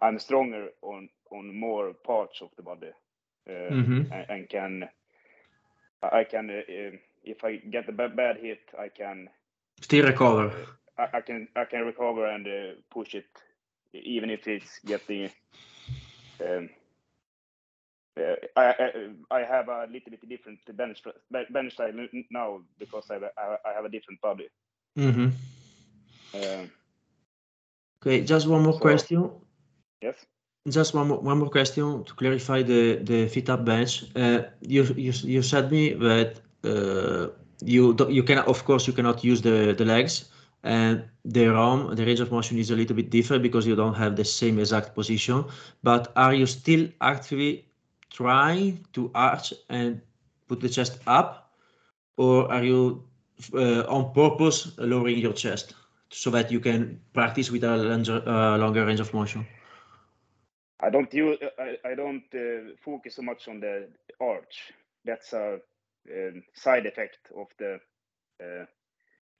[0.00, 2.92] I'm stronger on on more parts of the body,
[3.48, 4.88] uh, hmm and, and can
[6.02, 9.28] I can uh, if I get a ba- bad hit, I can
[9.82, 10.52] Still recover.
[10.98, 13.26] I, I can I can recover and uh, push it,
[13.92, 15.30] even if it's getting.
[16.40, 16.68] Um,
[18.16, 18.74] uh, I,
[19.30, 21.02] I I have a little bit different bench
[21.50, 21.92] bench style
[22.30, 24.48] now because I have a- I have a different body.
[24.96, 25.30] hmm
[26.34, 26.70] Um,
[28.00, 29.30] Okay, just one more So- question.
[30.02, 30.26] yes.
[30.68, 34.04] Just one more, one more question to clarify the the fit up bench.
[34.14, 37.28] Uh, you you you said me that uh,
[37.64, 40.30] you do, you can of course you cannot use the the legs
[40.64, 43.94] and the ROM the range of motion is a little bit different because you don't
[43.94, 45.44] have the same exact position.
[45.82, 47.66] But are you still actively
[48.10, 50.00] trying to arch and
[50.48, 51.52] put the chest up,
[52.16, 53.04] or are you
[53.54, 55.74] uh, on purpose lowering your chest
[56.10, 59.46] so that you can practice with a longer, uh, longer range of motion?
[60.80, 63.88] I don't use I, I don't uh, focus so much on the
[64.20, 64.72] arch.
[65.04, 65.58] That's a
[66.10, 67.80] um, side effect of the
[68.42, 68.64] uh,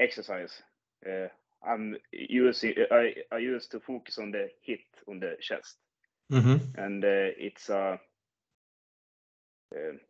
[0.00, 0.62] exercise.
[1.06, 1.28] Uh,
[1.66, 5.76] I'm using I I used to focus on the hit on the chest,
[6.32, 6.80] Mm-hmm.
[6.80, 7.98] and uh, it's a
[9.74, 10.00] um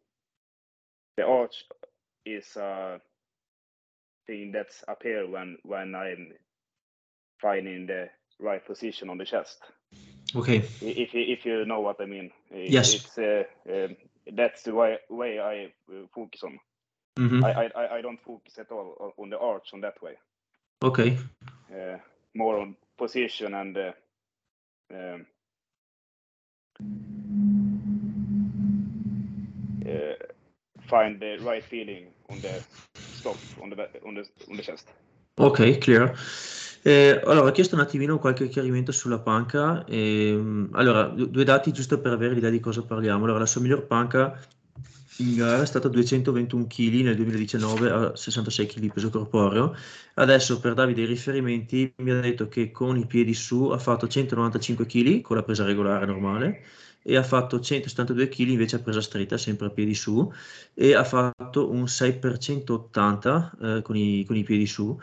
[1.17, 1.65] the arch
[2.25, 3.01] is a
[4.27, 6.33] thing that's up here when when I'm
[7.41, 8.09] finding the
[8.41, 9.59] right position on the chest.
[10.37, 10.59] Okay.
[10.81, 12.31] If you, if you know what I mean.
[12.53, 12.95] Yes.
[12.95, 13.97] It's uh, um,
[14.37, 16.59] that's the way way I uh, focus on.
[17.19, 17.45] Mm-hmm.
[17.45, 20.19] I, I I- don't focus at all on the arch on that way.
[20.81, 21.19] Okay.
[21.71, 21.99] Uh,
[22.35, 23.77] more on position and
[24.91, 25.27] um,
[30.89, 32.63] find the right feeling on the
[32.95, 34.89] stop on the on the on the chest.
[35.35, 36.13] Ok, clear.
[36.83, 39.85] Eh, allora, ho chiesto un attimino qualche chiarimento sulla panca.
[39.87, 43.25] ehm, allora, du- due dati giusto per avere l'idea di cosa parliamo.
[43.25, 44.41] Allora, la sua miglior panca
[45.19, 49.75] in gara è stata 221 kg nel 2019 a 66 kg di peso corporeo.
[50.15, 54.07] Adesso, per darvi dei riferimenti, mi ha detto che con i piedi su ha fatto
[54.07, 56.63] 195 kg con la presa regolare normale
[57.03, 60.31] e ha fatto 172 kg invece a presa stretta, sempre a piedi su,
[60.75, 64.97] e ha fatto un 6% 80 eh, con i, con i piedi su.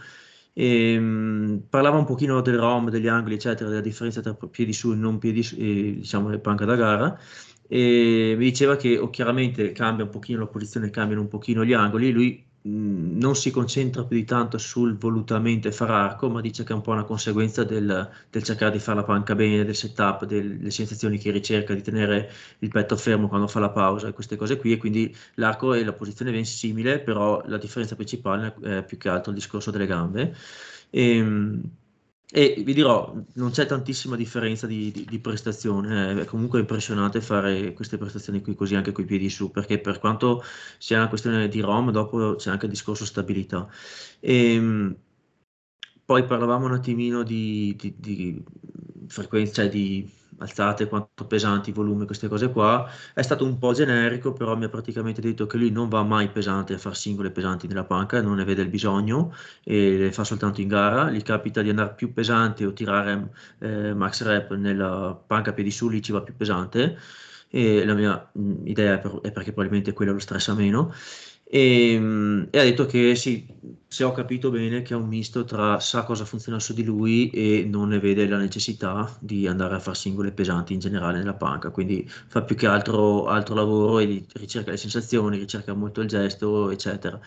[0.54, 4.92] E, mh, parlava un pochino del ROM, degli angoli, eccetera, della differenza tra piedi su
[4.92, 7.20] e non piedi su, e, diciamo, panca da gara.
[7.68, 11.74] E mi diceva che o chiaramente cambia un pochino la posizione, cambiano un pochino gli
[11.74, 12.12] angoli.
[12.12, 16.74] Lui mh, non si concentra più di tanto sul volutamente far arco, ma dice che
[16.74, 20.26] è un po' una conseguenza del, del cercare di fare la panca bene, del setup,
[20.26, 24.36] delle sensazioni che ricerca, di tenere il petto fermo quando fa la pausa e queste
[24.36, 24.72] cose qui.
[24.74, 29.10] E quindi l'arco e la posizione ben simile, però la differenza principale è più che
[29.10, 30.36] altro il discorso delle gambe.
[30.90, 31.60] E,
[32.32, 37.74] e vi dirò, non c'è tantissima differenza di, di, di prestazione, è comunque impressionante fare
[37.74, 40.44] queste prestazioni qui così anche coi piedi su, perché per quanto
[40.78, 43.68] sia una questione di ROM, dopo c'è anche il discorso stabilità.
[44.20, 44.96] E,
[46.06, 48.44] poi parlavamo un attimino di, di, di
[49.08, 50.08] frequenza, cioè di
[50.40, 52.90] alzate, quanto pesanti, volume, queste cose qua.
[53.14, 56.30] È stato un po' generico, però mi ha praticamente detto che lui non va mai
[56.30, 59.34] pesante a fare singole pesanti nella panca, non ne vede il bisogno
[59.64, 61.10] e le fa soltanto in gara.
[61.12, 65.90] Gli capita di andare più pesante o tirare eh, max rep nella panca piedi su,
[65.90, 66.98] lì ci va più pesante.
[67.50, 70.94] E la mia mm, idea è, per, è perché probabilmente quello lo stressa meno.
[71.48, 71.94] E,
[72.52, 73.46] e, ha detto che sì,
[73.88, 77.30] se ho capito bene, che è un misto tra sa cosa funziona su di lui
[77.30, 81.36] e non ne vede la necessità di andare a fare singole pesanti in generale nella
[81.36, 86.08] panca, quindi fa più che altro, altro lavoro e ricerca le sensazioni, ricerca molto il
[86.08, 87.20] gesto, eccetera.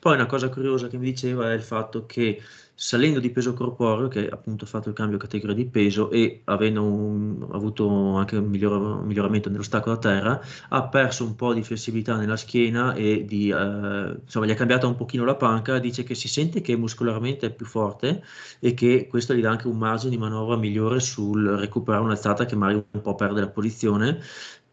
[0.00, 2.40] Poi una cosa curiosa che mi diceva è il fatto che
[2.78, 6.82] salendo di peso corporeo, che appunto ha fatto il cambio categoria di peso e avendo
[6.82, 11.62] un, avuto anche un, miglior, un miglioramento nell'ostacolo a terra, ha perso un po' di
[11.62, 16.02] flessibilità nella schiena e di, eh, insomma, gli è cambiata un pochino la panca, dice
[16.02, 18.22] che si sente che muscolarmente è più forte
[18.60, 22.56] e che questo gli dà anche un margine di manovra migliore sul recuperare un'alzata che
[22.56, 24.20] magari un po' perde la posizione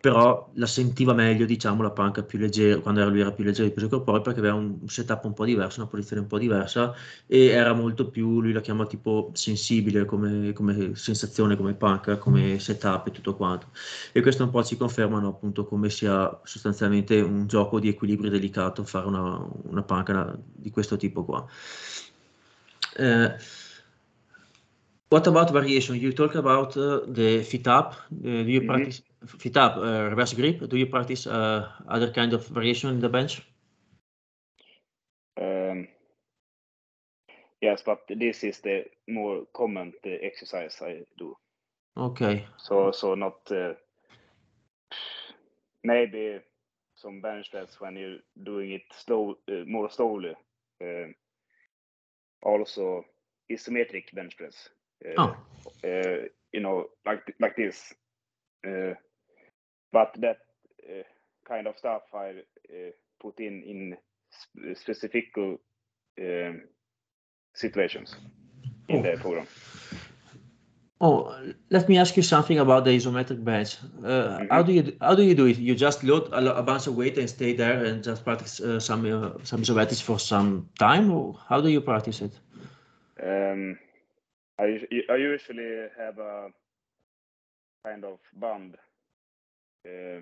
[0.04, 3.74] però la sentiva meglio, diciamo, la panca più leggera, quando lui era più leggero di
[3.74, 6.94] peso corporeo, perché aveva un setup un po' diverso, una posizione un po' diversa
[7.26, 12.60] e era molto più, lui la chiama tipo sensibile come, come sensazione, come panca, come
[12.60, 13.68] setup e tutto quanto.
[14.12, 18.84] E questo un po' ci confermano appunto come sia sostanzialmente un gioco di equilibrio delicato
[18.84, 21.48] fare una, una panca di questo tipo qua.
[22.98, 23.36] Eh,
[25.14, 25.96] what about variation?
[25.96, 27.94] You talk about uh, the fit up.
[28.12, 28.68] Uh, do you mm -hmm.
[28.68, 30.58] practice fit up, uh, reverse grip.
[30.70, 31.62] Do you practice uh,
[31.96, 33.42] other kind of variation in the bench?
[35.42, 35.88] Um,
[37.62, 41.38] yes, but this is the more common exercise I do.
[41.96, 42.46] Okay.
[42.58, 43.74] So so not uh,
[45.84, 46.42] maybe
[46.96, 50.36] some bench press when you're doing it slow, uh, more slowly.
[50.82, 51.14] Uh,
[52.42, 53.06] also
[53.52, 54.70] isometric bench press.
[55.06, 55.36] Uh, oh.
[55.84, 57.94] Uh, you know, like like this
[59.94, 60.40] but that
[60.90, 61.04] uh,
[61.48, 62.92] kind of stuff I uh,
[63.22, 63.96] put in in
[64.76, 66.64] specific um,
[67.54, 68.16] situations
[68.90, 69.02] in oh.
[69.04, 69.48] the program.
[71.00, 71.36] Oh,
[71.70, 73.78] let me ask you something about the isometric bench.
[73.84, 74.48] Uh, mm -hmm.
[74.50, 75.58] How do you how do you do it?
[75.58, 78.80] You just load a, a bunch of weight and stay there and just practice uh,
[78.80, 82.34] some uh, some isometrics for some time, or how do you practice it?
[83.24, 83.78] Um,
[84.60, 84.80] I
[85.10, 86.50] I usually have a
[87.86, 88.76] kind of band
[89.86, 90.22] uh,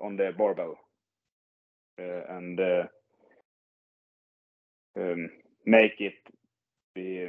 [0.00, 0.76] on the barbell
[1.98, 2.84] uh, and uh,
[4.96, 5.30] um,
[5.66, 6.14] make it
[6.94, 7.28] be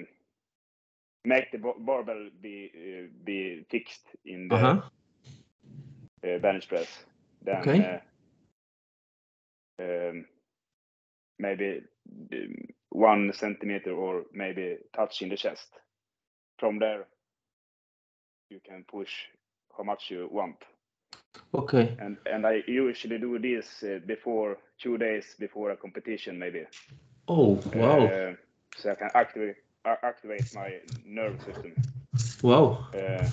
[1.23, 4.81] make the barbell be uh, be fixed in the uh-huh.
[6.23, 7.05] uh, bench press.
[7.43, 8.01] Then okay.
[9.79, 10.25] uh, um,
[11.39, 11.81] maybe
[12.33, 12.55] um,
[12.91, 15.67] one centimeter or maybe touch in the chest.
[16.59, 17.07] From there,
[18.49, 19.11] you can push
[19.75, 20.57] how much you want.
[21.53, 21.95] Okay.
[21.99, 26.65] And and I usually do this uh, before two days before a competition, maybe.
[27.27, 28.05] Oh wow!
[28.05, 28.33] Uh,
[28.75, 31.73] so I can activate activate my nerve system.
[32.43, 32.87] Wow.
[32.93, 33.29] Uh,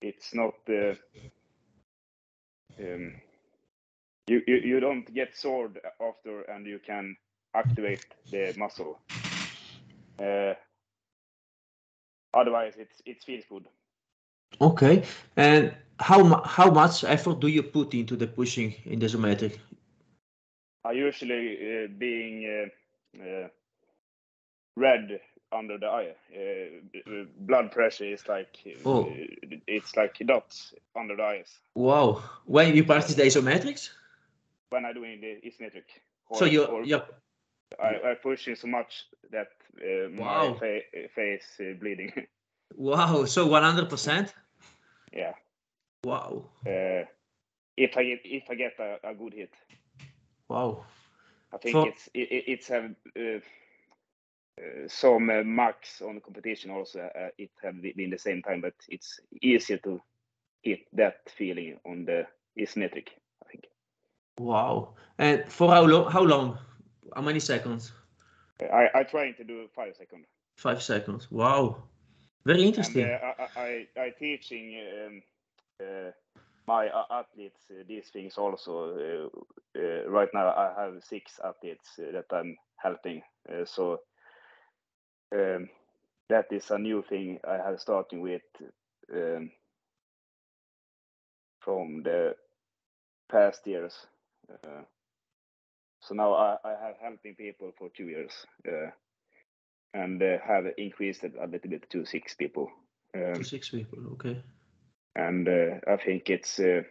[0.00, 0.94] it's not uh,
[2.78, 3.14] um,
[4.26, 7.16] you, you you don't get sore after, and you can
[7.54, 8.98] activate the muscle.
[10.18, 10.54] Uh,
[12.34, 13.66] otherwise, it's it feels good.
[14.60, 15.02] Okay.
[15.36, 19.58] And how how much effort do you put into the pushing in the isometric?
[20.84, 22.70] I usually uh, being
[23.18, 23.48] uh, uh,
[24.76, 25.20] red
[25.52, 26.14] under the eye.
[26.34, 29.04] Uh, blood pressure is like Oh.
[29.04, 32.22] uh, it's like dots under the eyes Wow.
[32.46, 33.90] When you practice the isometrics?
[34.70, 35.84] when I'm doing the isometric.
[36.28, 36.84] Or, So you're, or
[37.80, 39.48] I, I pushing so much that
[39.80, 40.54] uh, my Wow.
[40.58, 40.80] fa-
[41.14, 42.12] face uh, bleeding.
[42.76, 43.24] wow.
[43.24, 44.34] So 100%?
[45.12, 45.34] yeah.
[46.04, 46.50] Wow.
[46.66, 47.04] Uh,
[47.76, 49.52] if I get if I get a, a good hit,
[50.48, 50.84] Wow.
[51.52, 53.40] I think it's it, it- it's have uh,
[54.58, 57.00] uh, some uh, max on the competition also.
[57.00, 60.00] Uh, it have been the same time, but it's easier to
[60.62, 62.26] hit that feeling on the
[62.58, 63.08] isometric.
[63.44, 63.64] I think.
[64.38, 64.94] Wow.
[65.18, 66.10] And for how long?
[66.10, 66.58] How long?
[67.14, 67.92] How many seconds?
[68.60, 70.26] I I trying to do five second.
[70.56, 71.30] Five seconds.
[71.30, 71.84] Wow.
[72.44, 73.04] Very And interesting.
[73.04, 75.22] uh, I, I I teaching um,
[75.80, 76.10] uh,
[76.66, 78.96] my a- athletes uh, these things also.
[78.96, 83.22] Uh, uh, right now, I have six athletes uh, that I'm helping.
[83.48, 84.00] Uh, so
[85.32, 85.68] um,
[86.28, 88.42] that is a new thing I have starting with
[89.12, 89.50] um,
[91.60, 92.36] from the
[93.30, 94.06] past years.
[94.50, 94.82] Uh,
[96.04, 98.46] so now I, I have helping people for two years.
[98.68, 98.90] Uh,
[99.94, 102.68] and uh, have increased it a little bit to six people.
[103.14, 103.98] Um, To six people.
[104.14, 104.42] Okay.
[105.16, 106.82] and uh, I think it's uh,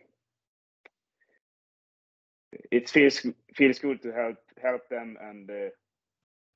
[2.72, 5.70] it feels feels good to help help them, and uh,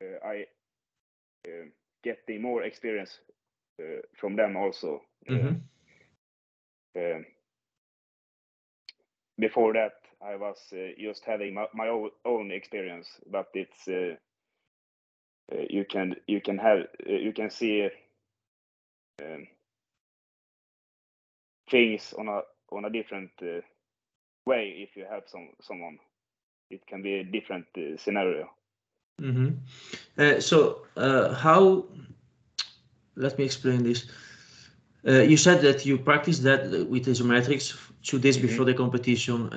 [0.03, 0.45] uh, I
[2.03, 3.19] getting more experience
[3.81, 5.01] uh, from them also.
[5.29, 5.61] Mhm.
[6.95, 7.25] um,
[9.39, 14.15] before that, I was uh, just having my, my own, own experience, but it's uh,
[15.51, 17.89] uh, you can you can have uh, you can see
[19.21, 19.47] um,
[21.69, 22.41] things on a
[22.71, 23.61] on a different uh,
[24.45, 25.97] way if you help some someone.
[26.69, 28.49] It can be a different uh, scenario.
[29.19, 29.49] hmm
[30.17, 31.85] Uh, so, uh, how?
[33.15, 34.05] Let me explain this.
[35.07, 38.47] Uh, you said that you practiced that with isometrics two days Mhm.
[38.47, 39.49] before the competition.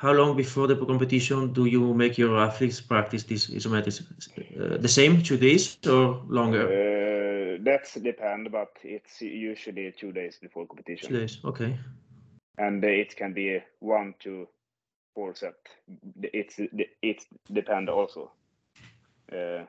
[0.00, 4.02] How long before the competition do you make your athletes practice this isometrics?
[4.60, 6.64] Uh, the same two days or longer?
[6.66, 11.08] Uh, that's depend, but it's usually two days before competition.
[11.08, 11.38] two days.
[11.44, 11.76] Okay.
[12.58, 14.46] and uh, it can be one to
[15.14, 15.54] four set.
[16.22, 16.60] It's
[17.02, 18.30] it's depend also.
[19.32, 19.64] Uh,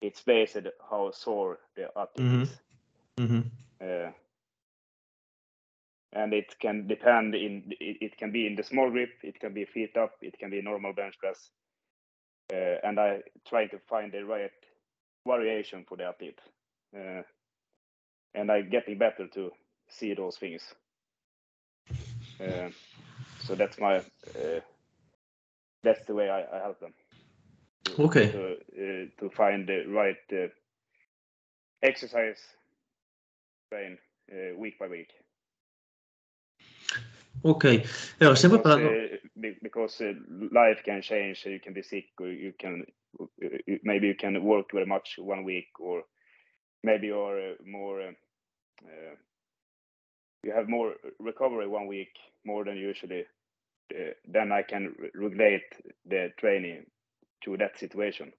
[0.00, 2.42] it's based on how sore the athlete Mhm.
[2.42, 2.60] is.
[3.18, 3.40] hmm
[3.80, 4.12] Uh,
[6.12, 9.54] and it can depend in it, it can be in the small grip it can
[9.54, 11.50] be feet up it can be normal bench press.
[12.52, 14.52] Uh, and i try to find the right
[15.26, 16.40] variation for the athlete
[16.96, 17.22] uh,
[18.34, 19.50] and i getting better to
[19.90, 20.62] see those things.
[22.40, 22.70] Uh,
[23.38, 24.60] so that's my uh,
[25.84, 26.94] that's the way i, I help them.
[27.86, 28.32] To, Okay.
[28.32, 30.48] to, uh, to find the right uh,
[31.82, 32.40] exercise
[33.72, 33.98] train
[34.32, 35.10] uh, week by week
[37.42, 37.64] Ok,
[38.18, 40.14] allora sempre because, uh, be- because uh,
[40.52, 42.84] life can change you can be sick or you can
[43.18, 43.26] uh,
[43.82, 46.04] maybe you can work very much one week or
[46.82, 48.12] maybe you're uh, more uh,
[48.84, 49.16] uh,
[50.44, 52.12] you have more recovery one week
[52.44, 53.24] more than usually
[53.94, 55.64] uh, then i can re- regulate
[56.06, 56.84] the training
[57.44, 58.32] to that situation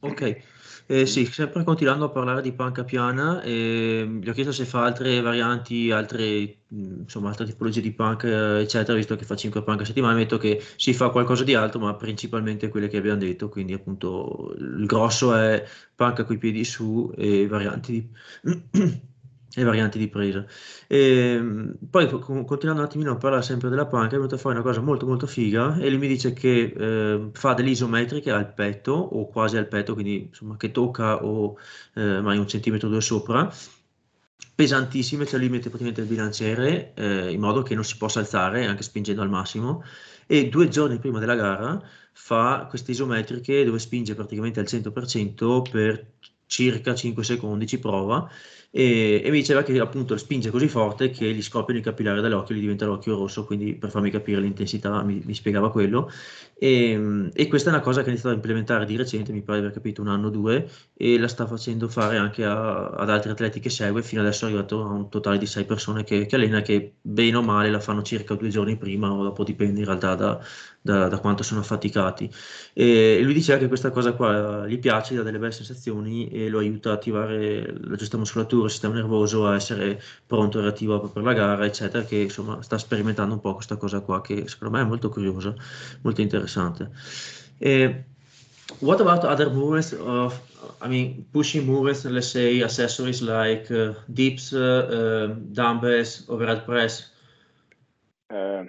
[0.00, 0.36] Ok,
[0.86, 4.84] eh, sì, sempre continuando a parlare di panca piana, ehm, gli ho chiesto se fa
[4.84, 9.86] altre varianti, altre, insomma, altre tipologie di panca, eccetera, visto che fa 5 panche a
[9.86, 13.72] settimana, detto che si fa qualcosa di altro, ma principalmente quelle che abbiamo detto, quindi
[13.72, 19.02] appunto il grosso è panca coi piedi su e varianti di,
[19.56, 20.44] e varianti di presa.
[20.86, 24.64] Ehm, poi co- continuando un attimino a parlare sempre della panca, è venuta fuori una
[24.64, 28.92] cosa molto molto figa e lui mi dice che eh, fa delle isometriche al petto
[28.92, 31.56] o quasi al petto, quindi insomma che tocca o
[31.94, 33.50] eh, mai un centimetro o due sopra,
[34.54, 38.66] pesantissime, cioè lui mette praticamente il bilanciere eh, in modo che non si possa alzare
[38.66, 39.82] anche spingendo al massimo
[40.26, 41.80] e due giorni prima della gara
[42.12, 46.14] fa queste isometriche dove spinge praticamente al 100% per
[46.46, 48.28] circa 5 secondi, ci prova
[48.70, 52.54] e, e mi diceva che appunto spinge così forte che gli scoppiano i capillari dall'occhio,
[52.54, 56.10] gli diventa l'occhio rosso, quindi per farmi capire l'intensità mi, mi spiegava quello.
[56.58, 59.58] E, e questa è una cosa che ha iniziato a implementare di recente, mi pare
[59.60, 63.10] di aver capito un anno o due, e la sta facendo fare anche a- ad
[63.10, 64.02] altri atleti che segue.
[64.02, 67.36] Fino adesso è arrivato a un totale di sei persone che, che allena, che bene
[67.36, 70.40] o male la fanno circa due giorni prima, o dopo dipende in realtà da,
[70.80, 72.30] da- da quanto sono affaticati.
[72.72, 76.58] E lui diceva che questa cosa qua gli piace, dà delle belle sensazioni e lo
[76.58, 81.22] aiuta a attivare la giusta muscolatura, il sistema nervoso, a essere pronto e reattivo per
[81.22, 84.82] la gara, eccetera, che insomma sta sperimentando un po' questa cosa qua che secondo me
[84.82, 85.54] è molto curiosa,
[86.02, 86.90] molto interessante.
[87.58, 88.04] E
[88.80, 90.40] what about other movements of,
[90.82, 97.12] I mean, pushing movements, let's say accessories like uh, dips, uh, um, dumbbells, overhead press?
[98.28, 98.64] Uh,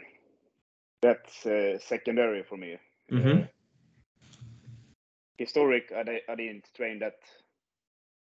[1.02, 2.78] that's uh, secondary for me.
[3.12, 3.42] Mm-hmm.
[3.42, 3.46] Uh,
[5.38, 7.18] historic, I, I didn't train that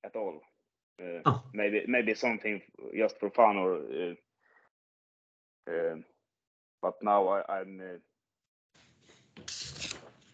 [0.03, 0.41] at all.
[0.99, 1.43] Uh, Oh.
[1.53, 2.61] Maybe maybe something
[2.95, 3.75] just for fun or.
[5.67, 5.95] Uh,
[6.81, 7.79] but now I, I'm.
[7.81, 7.97] Uh,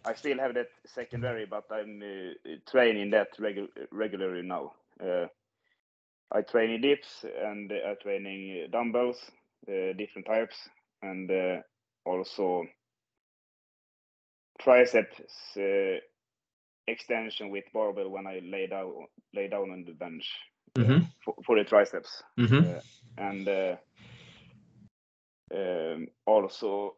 [0.05, 4.73] I still have that secondary, but I'm uh, training that regu- regularly now.
[5.01, 5.27] Uh,
[6.31, 9.19] I train in dips and I'm training dumbbells,
[9.67, 10.69] uh, different types,
[11.01, 11.61] and uh,
[12.05, 12.65] also
[14.59, 15.21] triceps
[15.57, 15.97] uh,
[16.87, 18.93] extension with barbell when I lay down
[19.33, 20.29] lay down on the bench
[20.77, 21.03] Mm-hmm.
[21.23, 22.77] for, for the triceps, Mm-hmm.
[22.77, 22.79] Uh,
[23.17, 23.75] and uh,
[25.53, 26.95] um, also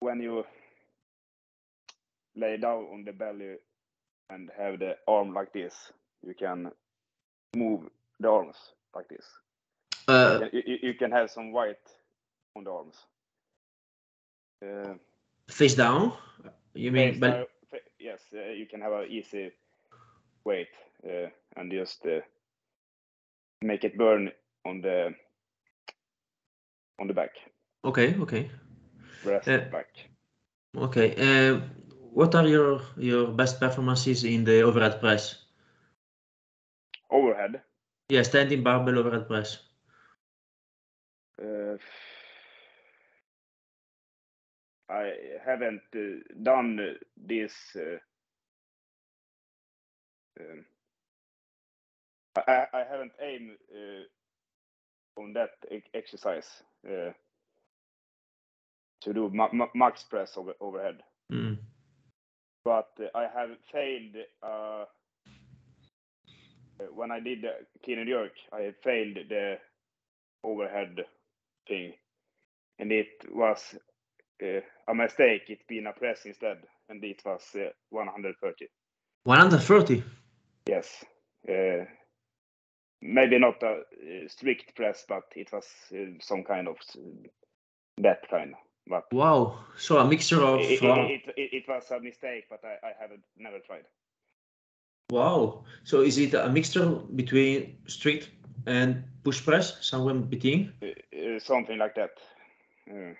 [0.00, 0.44] when you
[2.36, 3.56] lay down on the belly
[4.28, 5.74] and have the arm like this,
[6.26, 6.70] you can
[7.56, 7.88] move
[8.20, 8.56] the arms
[8.94, 9.24] like this.
[10.08, 11.80] Uh, You, you, you can have some weight
[12.54, 12.96] on the arms.
[14.62, 14.94] Uh,
[15.48, 16.12] face down?
[16.74, 17.46] You mean, bel- down-
[17.98, 19.52] yes, uh, you can have an easy
[20.44, 20.68] weight
[21.04, 22.20] uh, and just uh,
[23.66, 24.30] make it burn
[24.64, 25.14] on the
[26.98, 27.30] on the back,
[27.84, 28.50] okay, okay,
[29.46, 29.88] Uh, back.
[30.76, 31.14] okay.
[31.16, 31.60] Uh,
[32.12, 35.46] what are your your best performances in the overhead press?
[37.10, 37.62] Overhead.
[38.08, 39.58] Yeah, standing barbell overhead press.
[41.42, 41.76] Uh,
[44.88, 45.12] I
[45.44, 47.54] haven't uh, done uh, this.
[47.76, 47.98] Uh,
[50.40, 50.64] um,
[52.36, 54.20] I, I haven't aimed uh,
[55.22, 56.48] on that e- exercise
[56.88, 57.12] uh,
[59.02, 61.00] to do ma- ma- max press over, overhead,
[61.32, 61.58] Mm.
[62.64, 64.16] but uh, I have failed.
[64.42, 64.84] Uh,
[66.94, 67.52] when I did the
[67.84, 69.56] clean and jerk, I failed the
[70.44, 70.96] overhead
[71.68, 71.94] thing,
[72.78, 73.74] and it was
[74.42, 75.42] uh, a mistake.
[75.48, 76.58] It been a press instead,
[76.88, 78.66] and it was uh, 130.
[79.24, 80.04] 130.
[80.68, 81.04] Yes,
[81.48, 81.84] uh,
[83.02, 87.28] maybe not a uh, strict press, but it was uh, some kind of uh,
[87.98, 88.54] that kind.
[88.88, 89.58] But Wow.
[89.76, 90.60] So a mixture of.
[90.60, 93.84] it, uh, it, it, it was a mistake, but I, I haven't never tried.
[95.10, 95.64] wow.
[95.84, 98.30] So is it a mixture between strict
[98.66, 100.72] and push press, somewhere between?
[100.82, 100.86] Uh,
[101.36, 102.10] uh, something like that.
[102.90, 103.14] Uh,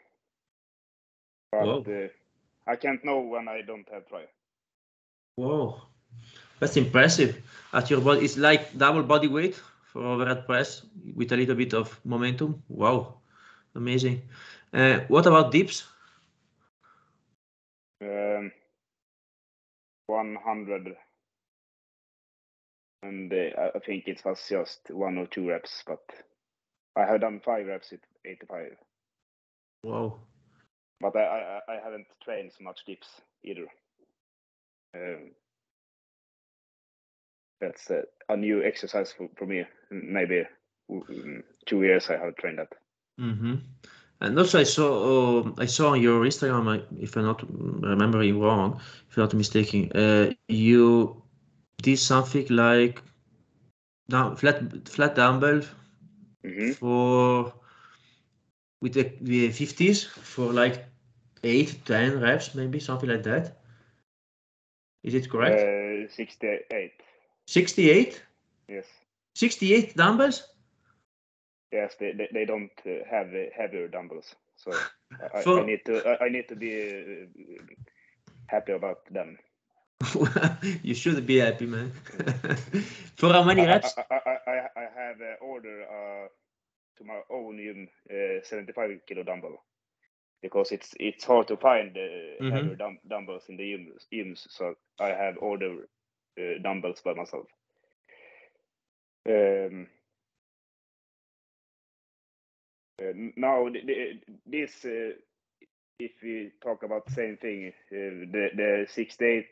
[1.50, 1.84] but Wow.
[1.86, 2.08] uh,
[2.66, 4.28] I can't know when I don't have tried.
[5.36, 5.88] Wow.
[6.60, 7.42] That's impressive.
[7.72, 9.54] At your body, it's like double body weight
[9.92, 10.82] for overhead press
[11.14, 12.62] with a little bit of momentum.
[12.68, 13.14] Wow.
[13.74, 14.22] Amazing.
[14.72, 15.84] Uh, what about dips?
[18.00, 18.52] Um,
[20.06, 20.96] 100
[23.02, 26.00] and uh, I- think it was just one or two reps, but
[26.96, 28.76] I have done five reps at 85.
[29.82, 30.20] Wow.
[31.00, 33.66] But I, I, I- I haven't trained so much dips either.
[34.94, 35.30] Um,
[37.60, 39.64] that's a, a new exercise for, for me.
[39.90, 40.44] Maybe
[40.90, 42.72] mm, two years I have trained that.
[43.20, 43.54] Mm-hmm.
[44.20, 44.88] And also, I saw
[45.40, 49.90] uh, I saw on your Instagram, if I'm not remembering wrong, if I'm not mistaken,
[49.94, 51.22] uh, you
[51.82, 53.02] did something like
[54.08, 55.62] down, flat flat dumbbell
[56.44, 57.52] hmm for
[58.80, 60.86] with the, the 50s for like
[61.42, 63.58] 8 10 reps maybe something like that
[65.02, 66.92] is it correct Uh, 68.
[67.46, 68.22] 68
[68.68, 68.86] Yes.
[69.34, 70.42] 68 dumbbells
[71.72, 74.86] Yes, they, they, they don't uh, have uh, heavier dumbbells, so
[75.20, 77.74] I, I- I need to I, I need to be uh,
[78.46, 79.38] happy about them.
[80.82, 81.90] you should be happy man
[83.16, 86.28] for how many I, reps I, I, I, I- have uh, order uh,
[86.98, 89.58] to my own gym uh, 75 kilo dumbbell
[90.42, 92.50] because it's it's hard to find uh, Mhm.
[92.50, 94.46] heavier dum- dumbbells in the gyms, gyms.
[94.50, 95.88] So I have ordered
[96.40, 97.46] uh, dumbbells by myself.
[99.28, 99.88] Um,
[103.00, 105.12] uh, now th- th- this uh,
[105.98, 109.46] if we talk about the same thing uh, the the 68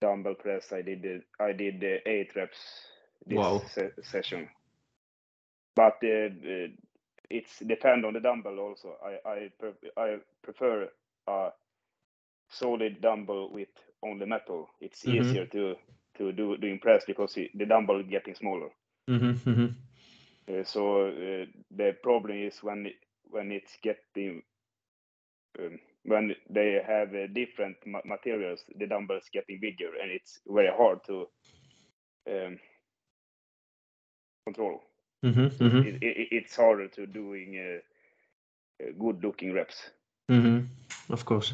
[0.00, 2.58] dumbbell press i did uh, i did uh, eight reps
[3.26, 3.62] this Wow.
[3.74, 4.48] se- session
[5.76, 5.96] but
[7.30, 10.88] it's depend on the dumbbell also i i, pre- I prefer
[11.28, 11.50] a
[12.50, 13.68] solid dumbbell with
[14.04, 15.16] only metal it's Mhm.
[15.16, 15.74] easier to
[16.16, 18.70] to do doing press because the dumbbell is getting smaller
[19.08, 19.68] hmm hmm
[20.48, 22.96] uh, so uh, the problem is when it,
[23.30, 24.42] when it's getting
[25.58, 30.70] um, when they have uh, different ma materials, the dumbbells getting bigger, and it's very
[30.76, 31.26] hard to
[32.28, 32.58] um,
[34.46, 34.80] control.
[35.24, 35.82] Mm-hmm, mm-hmm.
[35.82, 37.80] It, it, it's harder to doing uh,
[38.84, 39.90] uh, good looking reps.
[40.30, 40.66] Mm-hmm.
[41.12, 41.52] Of course.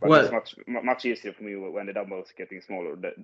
[0.00, 2.96] But Well- it's much much easier for me when the dumbbells getting smaller.
[2.96, 3.14] That,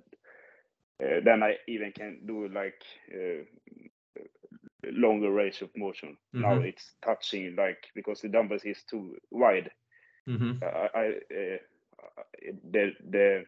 [1.03, 2.81] uh, then I even can do like
[3.13, 3.43] uh,
[4.91, 6.17] longer range of motion.
[6.33, 6.65] Now Mhm.
[6.69, 9.71] it's touching like because the dumbbells is too wide.
[10.27, 10.63] Mm-hmm.
[10.63, 11.57] I, I uh,
[12.71, 13.45] the the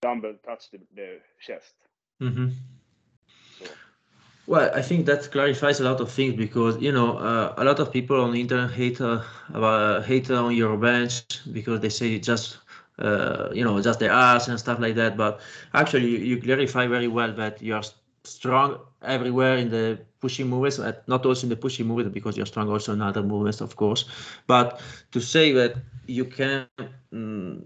[0.00, 1.74] dumbbell touch the, the chest.
[2.20, 2.48] Mm-hmm.
[3.58, 3.66] So
[4.46, 7.78] Well, I think that clarifies a lot of things because you know uh, a lot
[7.78, 9.22] of people on the internet hate uh,
[9.54, 14.48] about, hate on your bench because they say just uh, you know just the ass
[14.48, 15.16] and stuff like that.
[15.16, 15.40] But
[15.74, 17.82] actually, you, you clarify very well that you are
[18.24, 22.46] strong everywhere in the pushing movements, uh, not also in the pushing movement because you're
[22.46, 24.04] strong also in other movements, of course.
[24.46, 24.80] But
[25.12, 25.76] to say that
[26.06, 26.66] you can
[27.12, 27.62] mm,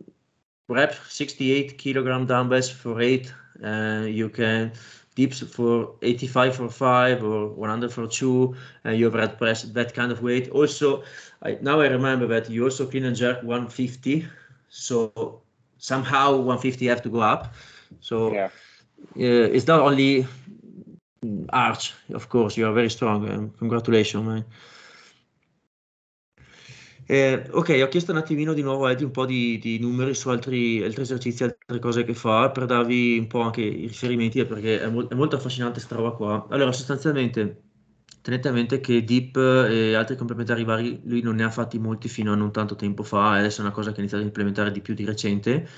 [0.68, 3.32] rep 68 kilogram dumbbells for eight,
[3.64, 4.72] uh, you can
[5.16, 8.54] dips for 85 for five or 100 for two,
[8.84, 10.48] and you have red press that kind of weight.
[10.50, 11.02] Also,
[11.42, 14.28] I, now I remember that you also clean and jerk 150,
[14.68, 15.40] so
[15.78, 17.54] somehow 150 have to go up.
[18.00, 18.50] So yeah,
[19.16, 20.26] uh, it's not only
[21.50, 23.28] arch, of course, you are very strong.
[23.28, 24.44] Um, congratulations, man.
[27.08, 30.12] Eh, ok, ho chiesto un attimino di nuovo a Eddie un po' di, di numeri
[30.12, 34.40] su altri, altri esercizi, altre cose che fa, per darvi un po' anche i riferimenti,
[34.40, 36.46] eh, perché è, mol- è molto affascinante sta roba qua.
[36.50, 37.62] Allora, sostanzialmente,
[38.20, 42.08] tenete a mente che Deep e altri complementari vari, lui non ne ha fatti molti
[42.08, 44.26] fino a non tanto tempo fa, e adesso è una cosa che ha iniziato a
[44.26, 45.68] implementare di più di recente.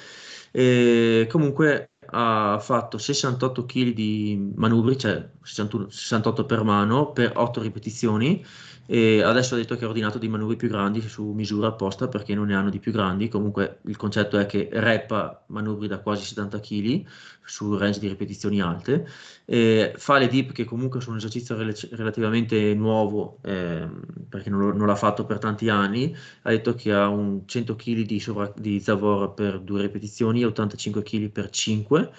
[0.50, 7.60] E comunque ha fatto 68 kg di manubri, cioè 61 68 per mano, per 8
[7.60, 8.42] ripetizioni
[8.90, 12.34] e adesso ha detto che ha ordinato dei manubri più grandi su misura apposta perché
[12.34, 13.28] non ne hanno di più grandi.
[13.28, 17.04] Comunque il concetto è che reppa manubri da quasi 70 kg
[17.44, 19.06] su range di ripetizioni alte.
[19.44, 24.74] E fa le dip che comunque sono un esercizio rel- relativamente nuovo ehm, perché non,
[24.74, 26.16] non l'ha fatto per tanti anni.
[26.42, 30.46] Ha detto che ha un 100 kg di, sovra- di Zavor per due ripetizioni e
[30.46, 32.10] 85 kg per 5.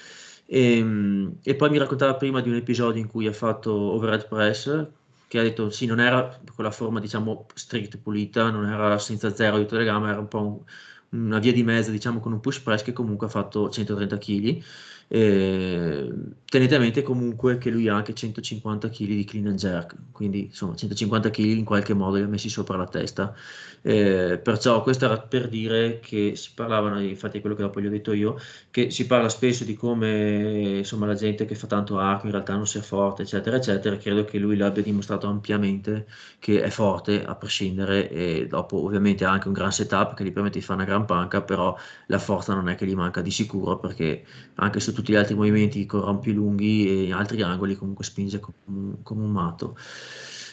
[0.45, 4.97] E, e poi mi raccontava prima di un episodio in cui ha fatto overhead press
[5.29, 9.33] che ha detto sì, non era con la forma diciamo strict pulita, non era senza
[9.33, 10.63] zero delle gambe, era un po' un-
[11.11, 14.63] una via di mezzo diciamo con un push press che comunque ha fatto 130 kg.
[15.09, 20.45] Tenete a mente comunque che lui ha anche 150 kg di clean and jerk, quindi
[20.45, 23.33] insomma 150 kg in qualche modo li ha messi sopra la testa.
[23.81, 27.85] Eh, perciò questo era per dire che si parlavano, infatti è quello che dopo gli
[27.87, 28.37] ho detto io,
[28.69, 32.55] che si parla spesso di come insomma la gente che fa tanto arco in realtà
[32.55, 33.95] non sia forte, eccetera, eccetera.
[33.97, 36.07] Credo che lui l'abbia dimostrato ampiamente
[36.39, 40.31] che è forte a prescindere e dopo ovviamente ha anche un gran setup che gli
[40.31, 41.75] permette di fare una gran panca, però
[42.07, 44.23] la forza non è che gli manca di sicuro perché
[44.55, 48.97] anche su tutti gli altri movimenti con rampi lunghi e altri angoli comunque spinge come
[49.07, 49.77] un, matto.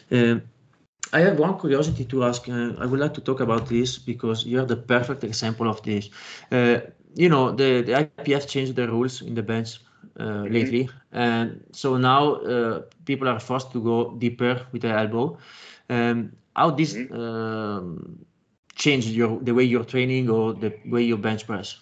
[0.07, 0.41] Eh,
[1.13, 2.47] I have one curiosity to ask.
[2.47, 6.09] Uh, I would like to talk about this because you're the perfect example of this.
[6.51, 6.79] Uh,
[7.15, 9.79] you know, the, the IPF changed the rules in the bench
[10.19, 15.37] uh, lately, and so now uh, people are forced to go deeper with the elbow.
[15.89, 18.25] Um, how this um,
[18.75, 21.79] changed your the way you're training or the way you bench press?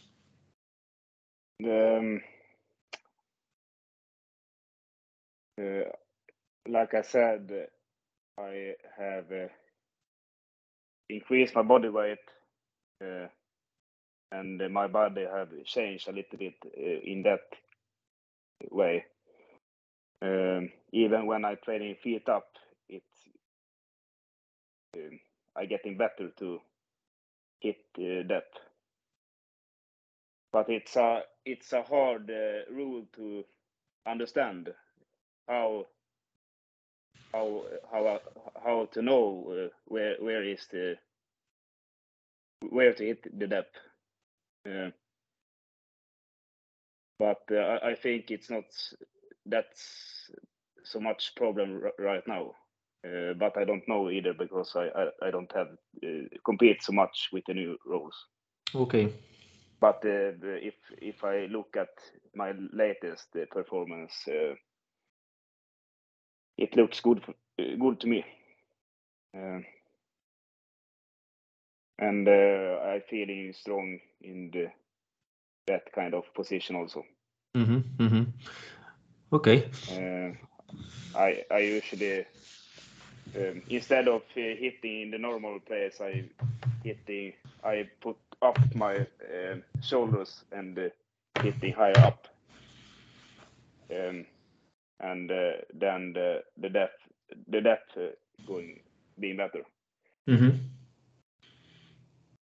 [1.64, 2.22] um,
[5.62, 5.90] uh,
[6.70, 7.52] like I said,
[8.40, 9.48] I have uh,
[11.10, 12.20] increased my body weight,
[13.04, 13.28] uh,
[14.32, 17.42] and my body have changed a little bit uh, in that
[18.72, 19.06] way.
[20.22, 22.48] Um, even when I training feet up,
[22.90, 23.30] it's
[24.98, 25.20] um,
[25.56, 26.60] I getting better to
[27.62, 28.46] hit uh, that.
[30.54, 33.46] But it's a it's a hard uh, rule to
[34.08, 34.70] understand
[35.48, 35.88] how
[37.34, 38.20] how how
[38.64, 40.98] how to know uh, where where is the
[42.70, 43.76] where to hit the depth.
[44.68, 44.92] Uh,
[47.20, 48.66] but uh, I, I think it's not
[49.46, 50.32] that's
[50.84, 52.52] so much problem r- right now.
[53.06, 55.68] Uh, but I don't know either because I I, I don't have
[56.04, 58.16] uh, compete so much with the new rules.
[58.76, 59.14] Okay.
[59.82, 61.90] But uh, if if I look at
[62.36, 64.56] my latest uh, performance, uh,
[66.58, 67.22] it looks good
[67.58, 68.26] good to me.
[69.36, 69.60] Uh,
[72.00, 74.72] and uh, I feeling strong in the
[75.68, 77.04] that kind of position also.
[77.56, 78.24] hmm hmm
[79.32, 79.70] Okay.
[79.90, 80.32] Uh,
[81.14, 82.26] I I usually
[83.36, 86.30] um, instead of uh, hitting in the normal place, I
[86.84, 87.34] hitting
[87.64, 90.90] I put up my uh, shoulders and uh,
[91.42, 92.28] hitting higher up,
[93.92, 94.26] um,
[95.00, 97.00] and uh, then the the depth
[97.48, 98.08] the depth uh,
[98.48, 98.80] going
[99.20, 99.64] being better.
[100.28, 100.58] Mm-hmm.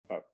[0.09, 0.27] But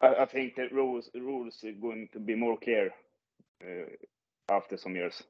[0.00, 2.90] I, I think the rules rules are going to be more clear
[3.62, 5.22] uh, after some years.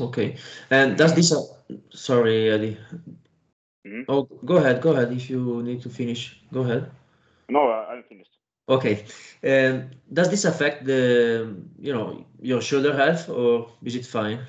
[0.00, 0.36] Okay.
[0.70, 1.42] And does this, uh,
[1.90, 2.78] sorry, Eddie.
[3.86, 4.04] Mhm.
[4.08, 5.12] Oh, go ahead, go ahead.
[5.12, 6.90] If you need to finish, go ahead.
[7.48, 8.39] No, I, I'm finished.
[8.70, 9.04] Okay.
[9.44, 14.40] Um, does this affect the, you know, your shoulder health or is it fine?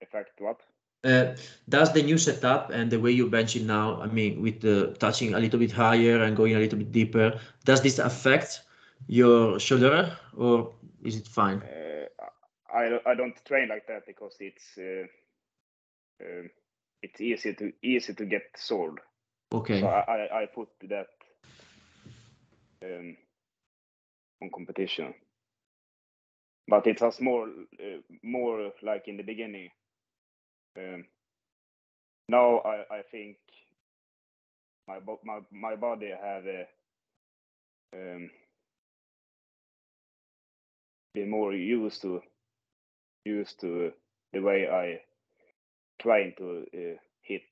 [0.00, 0.62] Effect what?
[1.04, 1.36] Uh,
[1.68, 4.94] does the new setup and the way you bench it now, I mean, with the
[4.98, 8.62] touching a little bit higher and going a little bit deeper, does this affect
[9.06, 10.72] your shoulder or
[11.02, 11.62] is it fine?
[11.62, 12.06] Uh,
[12.72, 15.06] I don't- I don't train like that because it's uh,
[16.24, 16.50] um,
[17.02, 18.96] it's easy to easy to get sore.
[19.52, 19.80] Okay.
[19.80, 21.08] So I, I, I put that
[22.82, 23.16] um,
[24.42, 25.14] on competition.
[26.66, 29.68] But it has more uh, more like in the beginning.
[30.78, 31.04] Um,
[32.28, 33.36] now I, I think
[34.88, 36.64] my my my body have uh,
[37.96, 38.30] um,
[41.14, 42.22] been more used to
[43.24, 43.92] used to
[44.32, 45.00] the way I
[46.00, 47.42] trying to uh, hit.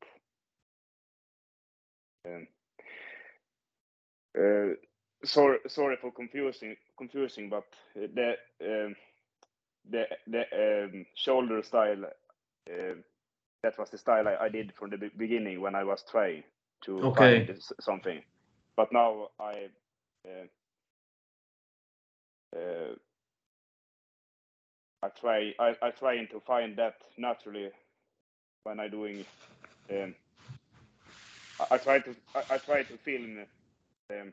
[2.26, 2.46] Um,
[4.38, 4.74] uh,
[5.24, 7.64] sorry, sorry for confusing, confusing, but
[7.94, 8.96] the um,
[9.90, 12.04] the the um, shoulder style
[12.70, 12.94] uh,
[13.62, 16.44] that was the style I, I did from the beginning when I was trying
[16.84, 17.16] to Okay.
[17.16, 17.50] find
[17.80, 18.22] something.
[18.76, 19.68] But now I
[20.26, 20.46] uh,
[22.56, 22.94] uh,
[25.02, 27.70] I try I, I trying to find that naturally
[28.64, 29.26] when I doing
[29.90, 30.14] um,
[31.60, 33.46] I, I try to I, I try to film
[34.10, 34.32] um,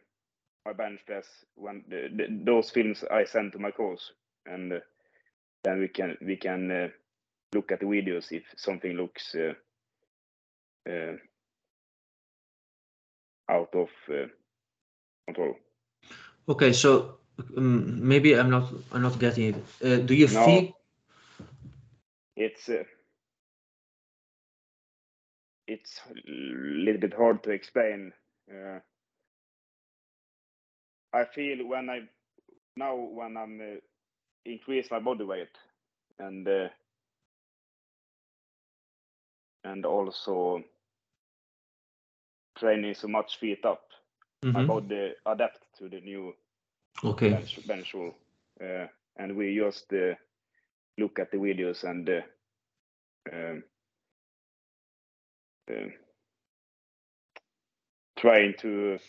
[0.69, 4.01] my bench press when the, the, those films I send to my coach
[4.45, 4.79] and uh,
[5.63, 6.87] then we can we can uh,
[7.53, 9.53] look at the videos if something looks uh,
[10.89, 11.17] uh,
[13.49, 14.27] out of uh,
[15.25, 15.55] control.
[16.47, 17.17] Okay, so
[17.57, 19.55] um, maybe I'm not I'm not getting it.
[19.83, 20.45] Uh, do you No.
[20.45, 20.73] feel
[22.35, 22.83] It's uh,
[25.67, 26.13] it's a
[26.85, 28.13] little bit hard to explain.
[31.13, 32.01] I feel when I
[32.75, 33.79] now when I'm uh,
[34.45, 35.55] increase my body weight
[36.19, 36.69] and uh,
[39.63, 40.63] and also
[42.57, 43.81] training so much feet up,
[44.53, 44.67] my Mhm.
[44.67, 46.33] body adapt to the new
[47.03, 47.29] Okay.
[47.29, 48.15] bench bench rule.
[48.61, 48.87] Uh,
[49.17, 50.15] and we just uh,
[50.97, 52.21] look at the videos and uh,
[53.33, 53.63] um,
[55.71, 55.89] uh,
[58.17, 58.99] trying to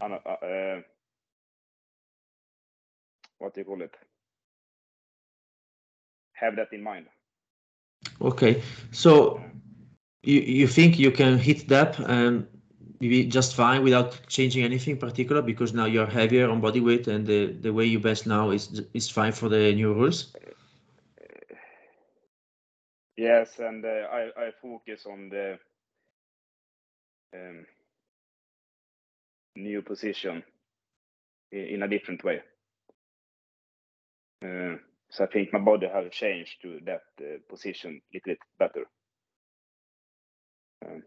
[0.00, 0.80] uh, uh,
[3.40, 3.96] what do you call it?
[6.34, 7.08] Have that in mind.
[8.22, 8.62] Okay.
[8.92, 9.40] So
[10.22, 12.46] you you think you can hit that and
[13.00, 17.26] be just fine without changing anything particular because now you're heavier on body weight and
[17.26, 20.32] the the way you best now is is fine for the new rules.
[23.16, 25.58] Yes, and uh, I I focus on the
[27.34, 27.66] um,
[29.56, 30.44] new position
[31.52, 32.42] in, in a different way.
[34.44, 34.76] Uh,
[35.10, 38.84] so I think my body have changed to that uh, position a little bit better.
[40.86, 41.02] Um,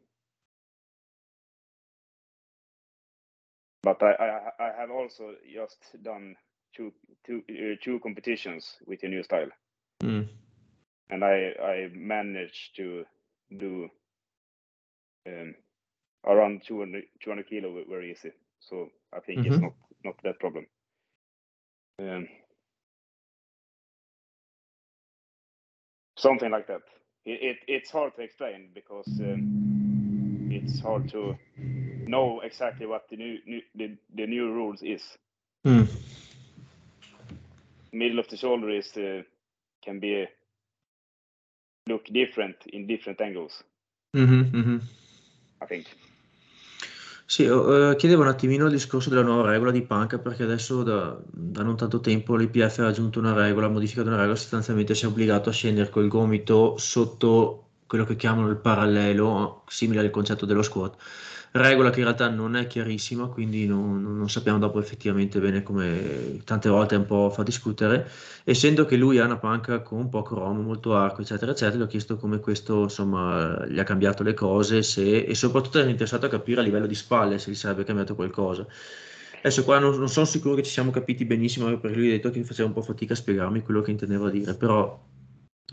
[3.82, 6.36] but I, I I have also just done
[6.76, 6.94] two
[7.26, 9.50] two uh, two competitions with the new style.
[10.04, 10.28] Mm.
[11.10, 13.06] and I I managed to
[13.58, 13.90] do
[15.28, 15.56] um,
[16.26, 18.32] around 200, 200 kilo very easy.
[18.60, 19.74] So I think it's not
[20.04, 20.66] not that problem.
[26.24, 26.82] Something like that.
[27.26, 31.36] It, it it's hard to explain because um, it's hard to
[32.08, 35.04] know exactly what the new, new the, the new rules is.
[35.66, 35.88] Mm.
[37.92, 39.22] Middle of the shoulder is uh,
[39.84, 40.26] can be
[41.88, 43.64] look different in different angles.
[44.16, 44.78] Mm-hmm, mm-hmm.
[45.62, 45.86] I think.
[47.26, 51.20] Sì, eh, chiedevo un attimino il discorso della nuova regola di Panca perché adesso da,
[51.26, 55.06] da non tanto tempo l'IPF ha aggiunto una regola, ha modificato una regola, sostanzialmente si
[55.06, 60.46] è obbligato a scendere col gomito sotto quello che chiamano il parallelo, simile al concetto
[60.46, 60.96] dello squat.
[61.54, 66.42] Regola che in realtà non è chiarissima, quindi non, non, sappiamo dopo effettivamente bene come
[66.44, 68.10] tante volte un po' fa discutere.
[68.44, 71.88] Essendo che lui ha una panca con poco rom, molto arco, eccetera, eccetera, gli ho
[71.88, 76.30] chiesto come questo insomma gli ha cambiato le cose se, e soprattutto era interessato a
[76.30, 78.66] capire a livello di spalle se gli sarebbe cambiato qualcosa.
[79.38, 82.32] Adesso qua non, non sono sicuro che ci siamo capiti benissimo perché lui ha detto
[82.32, 85.00] che faceva un po' fatica a spiegarmi quello che intendeva dire, però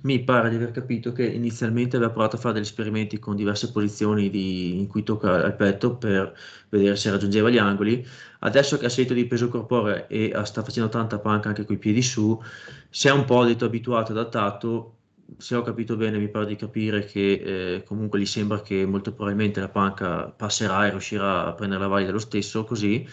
[0.03, 3.71] mi pare di aver capito che inizialmente aveva provato a fare degli esperimenti con diverse
[3.71, 6.35] posizioni di, in cui tocca al petto per
[6.71, 8.07] vedere se raggiungeva gli angoli.
[8.41, 11.79] Adesso che ha salito di peso corporeo e sta facendo tanta panca anche con i
[11.79, 12.41] piedi su,
[12.89, 14.95] si è un po' detto abituato, adattato.
[15.37, 19.13] Se ho capito bene, mi pare di capire che eh, comunque gli sembra che molto
[19.13, 23.07] probabilmente la panca passerà e riuscirà a prendere la valida lo stesso così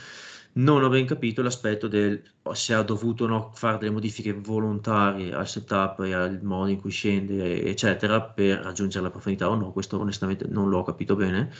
[0.57, 2.21] non ho ben capito l'aspetto del
[2.53, 6.79] se ha dovuto o no fare delle modifiche volontarie al setup e al modo in
[6.79, 9.71] cui scende, eccetera, per raggiungere la profondità o no.
[9.71, 11.51] Questo onestamente non l'ho capito bene.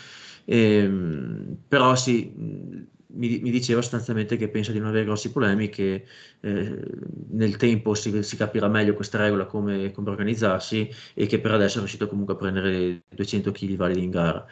[0.46, 6.06] Ehm, però sì, mi, mi, diceva sostanzialmente che pensa di non avere grossi problemi, che
[6.40, 6.80] eh,
[7.32, 11.78] nel tempo si, si, capirà meglio questa regola come, come, organizzarsi e che per adesso
[11.78, 14.46] è riuscito comunque a prendere 200 kg validi in gara.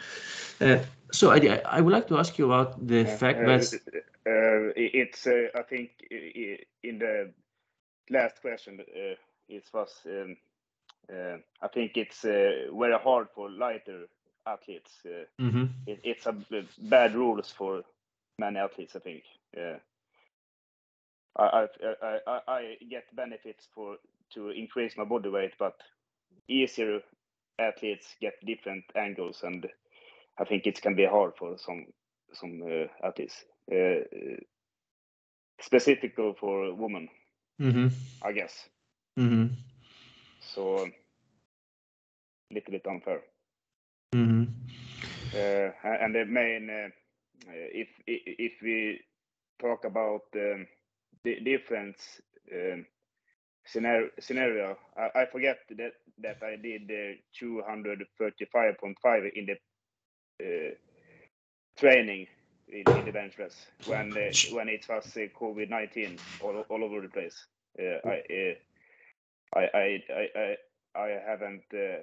[0.60, 0.80] Uh,
[1.10, 4.15] so I, I would like to ask you about the uh, fact that Uh,
[4.76, 7.32] it's, uh, I think, in the
[8.10, 9.16] last question, uh,
[9.50, 10.38] it was, um,
[11.62, 14.06] I think it's very hard for lighter
[14.48, 14.92] athletes.
[15.40, 15.66] Mm-hmm.
[15.88, 16.36] It, it's a
[16.80, 17.84] bad rules for
[18.38, 19.24] many athletes, I think.
[21.38, 21.68] I,
[22.02, 23.98] I, I, I get benefits for
[24.34, 25.76] to increase my body weight, but
[26.48, 27.02] easier
[27.60, 29.68] athletes get different angles, and
[30.40, 31.88] I think it can be hard for some
[32.34, 33.46] some uh, athletes.
[33.72, 34.04] Uh,
[35.62, 37.10] specific for women,
[37.60, 37.88] mm-hmm.
[38.22, 38.54] I guess.
[39.18, 39.54] Mm-hmm.
[40.40, 43.22] So a little bit unfair.
[44.14, 44.44] Mm-hmm.
[45.34, 46.90] Uh, and the main, uh,
[47.48, 49.00] if if we
[49.60, 50.68] talk about um,
[51.24, 52.22] the difference
[52.54, 52.86] um,
[53.66, 59.58] scenario, scenario I, I, forget that that I did uh, 235.5 in the
[60.42, 60.72] uh,
[61.78, 62.28] training
[62.68, 63.54] in, in the bench press
[63.88, 67.46] when uh, when it was uh, COVID nineteen all, all over the place.
[67.80, 70.02] Uh, I, uh, I, I
[70.36, 70.56] I
[70.96, 71.64] I haven't.
[71.74, 72.02] Uh,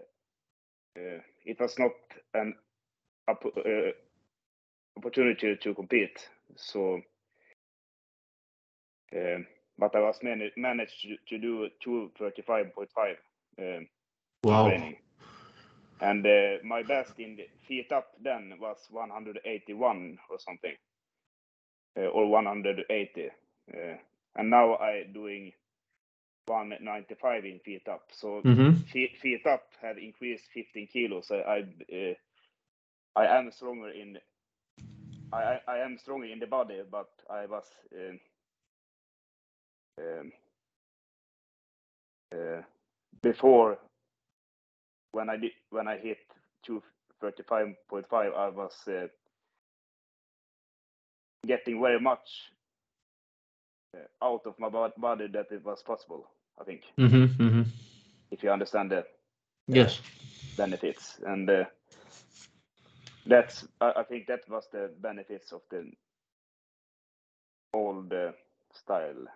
[0.98, 1.92] uh, it was not
[2.34, 2.54] an
[4.96, 6.28] opportunity to compete.
[6.56, 7.00] So,
[9.16, 9.46] um,
[9.78, 13.16] but I was managed managed to, to do two thirty five point five.
[13.58, 13.88] Um,
[14.44, 14.68] wow.
[14.68, 14.96] Training
[16.02, 20.74] and uh, my best in the feet up then was 181 or something.
[21.94, 23.28] Uh, or 180
[23.74, 23.76] uh,
[24.36, 25.52] and now i doing
[26.46, 28.72] 195 in feet up so mm-hmm.
[28.90, 31.30] feet, feet up have increased 15 kilos.
[31.30, 31.58] I i,
[31.92, 32.14] uh,
[33.14, 34.16] I am stronger in
[35.34, 38.20] I, I am stronger in the body but i was um,
[39.98, 40.32] um
[42.34, 42.62] uh,
[43.20, 43.76] before
[45.12, 46.18] when I did when I hit
[46.66, 49.06] 235.5, I was uh,
[51.46, 52.50] getting very much
[53.96, 56.26] uh, out of my body that it was possible.
[56.60, 57.62] I think, mm-hmm, mm-hmm.
[58.30, 59.04] if you understand the
[59.68, 60.00] yes
[60.56, 61.64] benefits, and uh,
[63.26, 65.90] that's I, I, think that was the benefits of the
[67.72, 68.32] old uh,
[68.74, 69.26] style,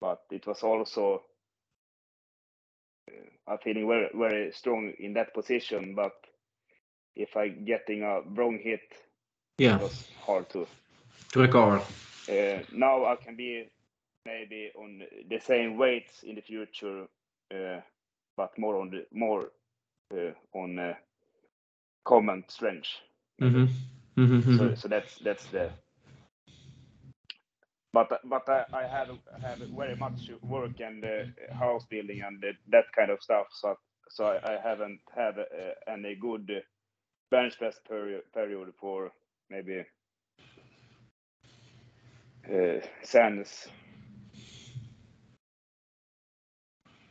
[0.00, 1.22] but it was also
[3.48, 5.94] I'm feeling very very strong in that position.
[5.94, 6.14] But
[7.14, 8.80] if I getting a wrong hit,
[9.58, 10.66] yeah, it was hard to
[11.32, 11.80] to recover.
[12.28, 13.68] Uh, now I can be
[14.24, 17.06] maybe on the same weights in the future,
[17.54, 17.80] uh,
[18.36, 19.50] but more on the more
[20.12, 20.94] uh, on uh,
[22.04, 22.88] common strength.
[23.40, 23.66] Mm-hmm.
[24.20, 24.56] Mm-hmm.
[24.56, 24.74] So, mm-hmm.
[24.74, 25.70] so that's that's the
[27.96, 29.08] but but I, I have
[29.42, 33.46] have very much work and uh, house building and uh, that kind of stuff.
[33.52, 33.78] So
[34.10, 36.62] so I, I haven't had uh, any good
[37.30, 39.12] bench press period period for
[39.48, 39.84] maybe
[42.52, 43.68] uh, since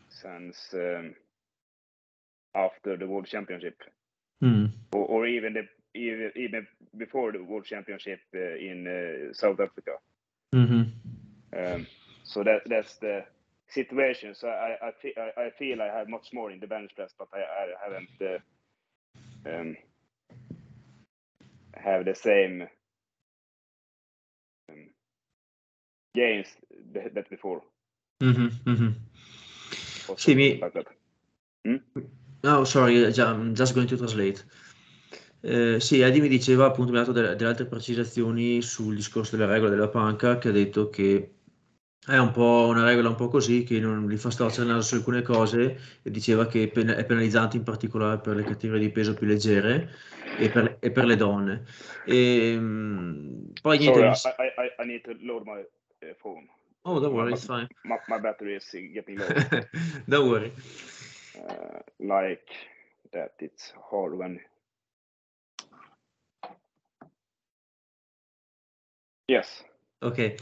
[0.09, 1.15] since um,
[2.55, 3.77] after the World Championship,
[4.43, 4.71] mm.
[4.93, 5.63] or, or, even the
[5.99, 9.93] even even before the World Championship uh, in uh, South Africa.
[10.53, 10.83] Mm-hmm.
[11.57, 11.87] Um,
[12.23, 13.25] so that that's the
[13.69, 14.35] situation.
[14.35, 17.13] So I I feel I, I feel I have much more in the bench press,
[17.17, 18.39] but I, I haven't uh,
[19.49, 19.77] um,
[21.75, 22.67] have the same
[24.69, 24.89] um,
[26.13, 26.47] gains
[26.93, 27.61] that before.
[28.21, 28.91] Mm-hmm, mm-hmm.
[30.15, 30.59] Sì, mi...
[30.59, 30.95] Like
[31.63, 31.75] hmm?
[32.43, 34.43] Oh, sorry, I'm just going to translate.
[35.47, 39.37] Eh, sì, Eddie mi diceva appunto, mi ha dato delle, delle altre precisazioni sul discorso
[39.37, 41.33] delle regole della panca, che ha detto che
[42.07, 44.87] è un po' una regola un po' così, che non gli fa storcere il naso
[44.87, 49.13] su alcune cose e diceva che è penalizzante in particolare per le categorie di peso
[49.13, 49.91] più leggere
[50.39, 51.65] e per, e per le donne.
[52.05, 54.15] E, mh, poi niente...
[54.15, 56.47] Sorry, I, I, I need to load my uh, phone.
[56.81, 57.67] Oh, don't worry, my, it's fine.
[57.83, 59.27] My, my battery is getting low.
[60.07, 60.51] don't worry.
[61.37, 62.49] Uh, like
[63.11, 64.39] that, it's hard when.
[69.27, 69.63] Yes.
[69.99, 70.35] Ok,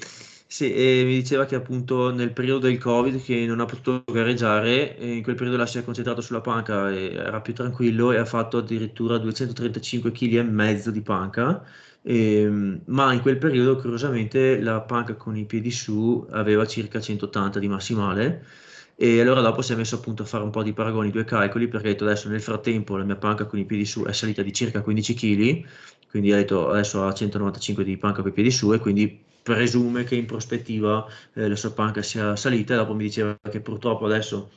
[0.47, 4.97] sì, e mi diceva che appunto nel periodo del Covid che non ha potuto gareggiare,
[4.99, 8.25] in quel periodo là si è concentrato sulla panca, e era più tranquillo e ha
[8.25, 11.65] fatto addirittura 235 kg e mezzo di panca,
[12.01, 17.59] e, ma in quel periodo curiosamente la panca con i piedi su aveva circa 180
[17.59, 18.45] di massimale.
[18.95, 21.67] E allora dopo si è messo appunto a fare un po' di paragoni, due calcoli,
[21.67, 24.43] perché ha detto adesso nel frattempo la mia panca con i piedi su è salita
[24.43, 25.65] di circa 15 kg,
[26.13, 30.13] quindi ha detto adesso ha 195 di panca i piedi su e quindi presume che
[30.13, 34.51] in prospettiva eh, la sua panca sia salita e dopo mi diceva che purtroppo adesso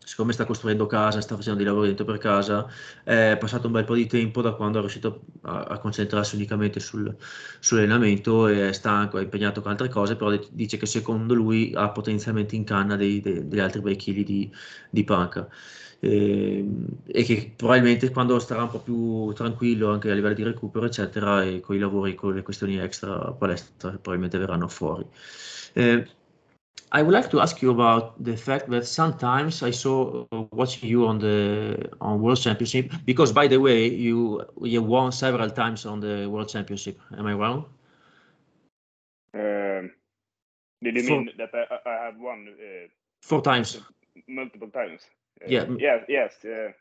[0.00, 2.66] siccome sta costruendo casa, sta facendo dei lavori dentro per casa,
[3.04, 6.80] è passato un bel po' di tempo da quando è riuscito a, a concentrarsi unicamente
[6.80, 7.14] sul,
[7.60, 12.56] sull'allenamento è stanco, è impegnato con altre cose, però dice che secondo lui ha potenzialmente
[12.56, 14.50] in canna dei, dei, degli altri bei chili di,
[14.90, 15.48] di panca.
[16.00, 16.64] E,
[17.06, 21.42] e, che probabilmente quando starà un po' più tranquillo anche a livello di recupero eccetera
[21.42, 25.04] e con i lavori con le questioni extra palestra probabilmente verranno fuori
[25.72, 26.06] eh,
[26.92, 30.88] I would like to ask you about the fact that sometimes I saw uh, watching
[30.88, 35.84] you on the on World Championship because by the way you you won several times
[35.84, 36.98] on the World Championship.
[37.18, 37.66] Am I wrong?
[39.34, 39.92] Um,
[40.80, 41.16] did you Four.
[41.18, 42.48] mean that I, I have won?
[42.56, 42.88] Uh,
[43.20, 43.80] Four times.
[44.26, 45.02] Multiple times.
[45.42, 45.98] Uh, yeah.
[46.08, 46.32] Yes.
[46.44, 46.72] Uh,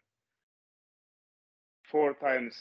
[1.91, 2.55] four times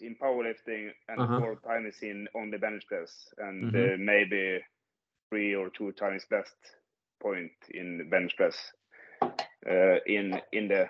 [0.00, 1.40] in powerlifting and -huh.
[1.40, 3.98] four times in on the bench press and mm -hmm.
[3.98, 4.64] maybe
[5.30, 6.78] three or two times best
[7.18, 8.74] point in bench press
[9.22, 10.88] uh, in in the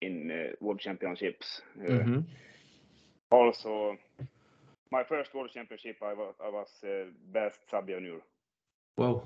[0.00, 1.62] in uh, world championships.
[1.78, 2.20] Uh, mm-hmm.
[3.30, 3.96] Also,
[4.90, 8.20] my first world championship, I was I was uh, best sub junior.
[8.96, 9.22] Wow!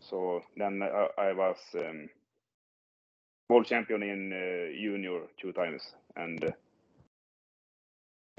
[0.00, 2.08] So then I, I was um,
[3.50, 5.82] world champion in uh, junior two times,
[6.16, 6.54] and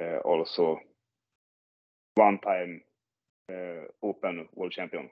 [0.02, 0.80] uh, also
[2.16, 2.82] one time
[3.52, 5.10] uh, Open World Champion,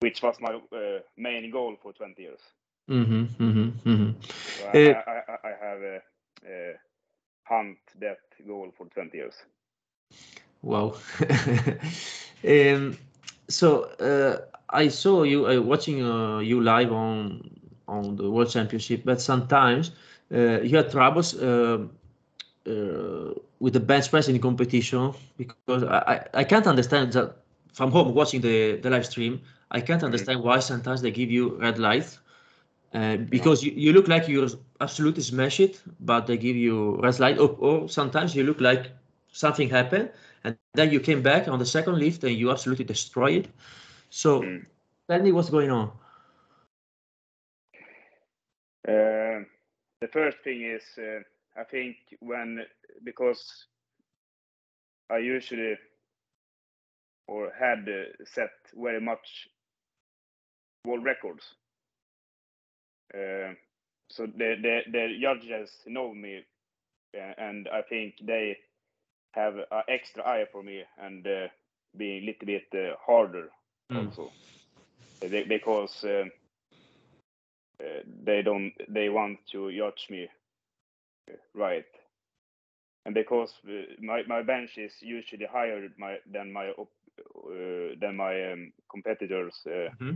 [0.00, 2.40] which was my uh, main goal for 20 years.
[2.90, 4.10] Mm-hmm, mm-hmm, mm-hmm.
[4.58, 6.00] So I, I, I, have a,
[6.46, 6.74] a
[7.44, 9.34] hunt that goal for 20 years.
[10.62, 10.96] Wow.
[12.48, 12.98] um,
[13.48, 14.38] so uh,
[14.68, 17.59] I saw you uh, watching uh, you live on
[17.90, 19.92] on the World Championship, but sometimes
[20.32, 21.86] uh, you had troubles uh,
[22.66, 27.36] uh, with the bench press in the competition because I, I can't understand that
[27.72, 29.40] from home watching the, the live stream.
[29.70, 30.06] I can't mm-hmm.
[30.06, 32.18] understand why sometimes they give you red light
[32.94, 34.48] uh, because you, you look like you're
[34.80, 38.90] absolutely smash it, but they give you red light, or, or sometimes you look like
[39.32, 40.10] something happened
[40.44, 43.48] and then you came back on the second lift and you absolutely destroy it.
[44.10, 44.64] So mm.
[45.08, 45.92] tell me what's going on.
[48.88, 49.44] Uh,
[50.00, 51.20] the first thing is uh,
[51.60, 52.64] I think when
[53.04, 53.66] because
[55.10, 55.76] I usually
[57.28, 59.48] or had uh, set very much
[60.84, 61.44] world records.
[63.14, 63.54] Uh,
[64.08, 66.44] so the, the the judges know me,
[67.38, 68.56] and I think they
[69.32, 71.46] have an extra eye for me and uh,
[71.96, 73.48] being a little bit uh, harder
[73.92, 74.06] mm.
[74.06, 74.32] also,
[75.20, 76.30] they, because um,
[77.80, 80.28] uh, they don't they want to judge me
[81.54, 81.86] right
[83.06, 88.52] and because uh, my, my bench is usually higher my, than my uh, than my
[88.52, 90.12] um, competitors uh, mm-hmm.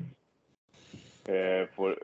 [1.27, 1.97] Uh, for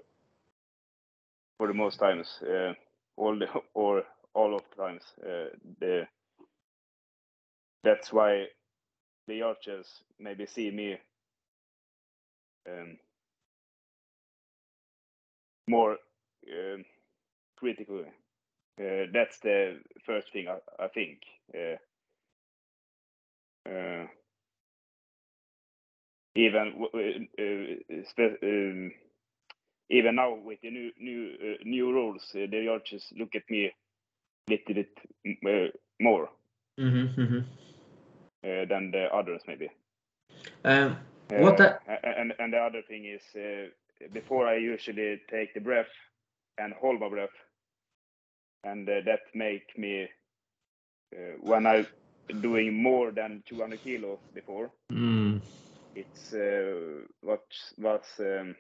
[1.59, 2.73] for the most times uh,
[3.19, 5.03] all the or all of the times
[5.79, 6.07] the
[7.85, 8.47] that's why
[9.29, 9.87] the archers
[10.19, 10.97] maybe see me
[12.67, 12.97] um,
[15.71, 16.85] more um,
[17.57, 18.07] critically
[18.81, 21.19] uh, that's the first thing I, I think.
[21.55, 21.77] Uh,
[23.69, 24.07] uh,
[26.35, 26.87] even
[28.43, 28.93] um,
[29.91, 34.75] even now with the new new new rules, the judges look at me a little
[34.75, 36.31] bit more
[36.79, 37.41] mm-hmm, mm-hmm.
[38.43, 39.69] than the others maybe.
[40.65, 40.97] Um,
[41.29, 41.79] what the...
[42.03, 43.23] and and the other thing is
[44.13, 45.93] before I usually take the breath
[46.59, 47.37] and hold my breath
[48.65, 50.09] and uh, that make me
[51.15, 51.87] uh, when I
[52.41, 55.41] doing more than 200 kilo before, Mm.
[55.95, 57.45] it's uh, what
[57.79, 58.55] was um,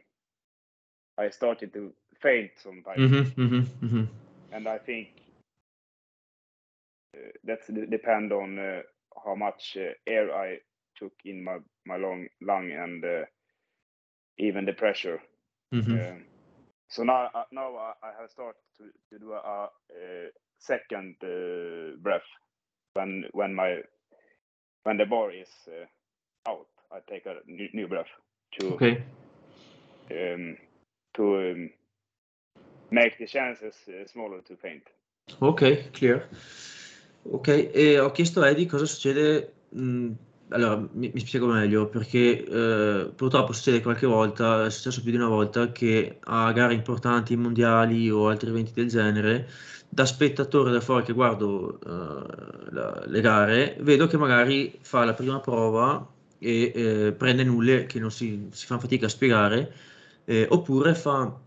[1.19, 4.05] I started to faint sometimes, Mm-hmm, mm-hmm, mm-hmm.
[4.53, 5.09] and I think
[7.17, 8.83] uh, that's d- depend on uh,
[9.25, 10.59] how much uh, air I
[10.97, 13.25] took in my my lung lung and uh,
[14.39, 15.23] even the pressure.
[15.73, 16.23] Mm-hmm.
[16.89, 22.27] So now now I, have started to, to do a, a, second uh, breath
[22.95, 23.83] when when my
[24.83, 26.67] when the bar is uh, out.
[26.93, 28.11] I take a new, new breath
[28.59, 29.03] to Ok,
[30.11, 30.57] um,
[31.15, 31.71] to um,
[32.91, 34.83] make the chances uh, smaller to paint.
[35.41, 36.29] ok, clear.
[37.23, 39.53] Ok, e ho chiesto a Eddie cosa succede.
[39.73, 40.15] mh,
[40.51, 45.17] allora, mi, mi spiego meglio perché eh, purtroppo succede qualche volta, è successo più di
[45.17, 49.49] una volta, che a gare importanti, mondiali o altri eventi del genere,
[49.89, 55.15] da spettatore da fuori che guardo eh, la- le gare, vedo che magari fa la
[55.15, 56.07] prima prova
[56.39, 59.73] e eh, prende nulle che non si, si fa fatica a spiegare,
[60.25, 61.39] eh, oppure fa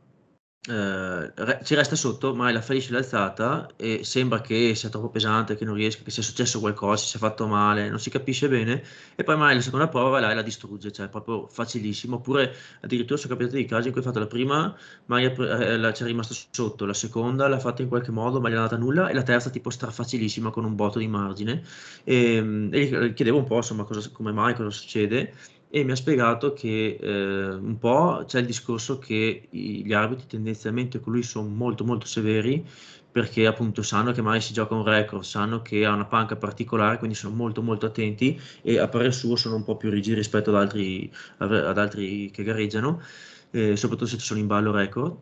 [0.65, 1.33] eh,
[1.63, 5.73] ci resta sotto, ma la fallisce l'alzata e sembra che sia troppo pesante, che non
[5.73, 8.81] riesca, che sia successo qualcosa, si sia fatto male, non si capisce bene,
[9.15, 12.15] e poi magari la seconda prova va là e la distrugge, cioè è proprio facilissimo.
[12.15, 14.73] Oppure addirittura sono capitati dei casi in cui ha fatto la prima,
[15.05, 18.53] pre- eh, ci è rimasta sotto, la seconda l'ha fatta in qualche modo, ma gli
[18.53, 21.61] è andata nulla, e la terza tipo strafacilissima con un botto di margine.
[22.05, 22.37] E,
[22.71, 25.33] e gli chiedevo un po' insomma cosa, come mai, cosa succede
[25.75, 30.99] e mi ha spiegato che eh, un po' c'è il discorso che gli arbitri tendenzialmente
[30.99, 32.63] con lui sono molto molto severi
[33.11, 36.99] perché appunto sanno che mai si gioca un record, sanno che ha una panca particolare,
[36.99, 40.51] quindi sono molto molto attenti e a parer suo sono un po' più rigidi rispetto
[40.51, 43.01] ad altri, ad altri che gareggiano,
[43.49, 45.17] eh, soprattutto se ci sono in ballo record.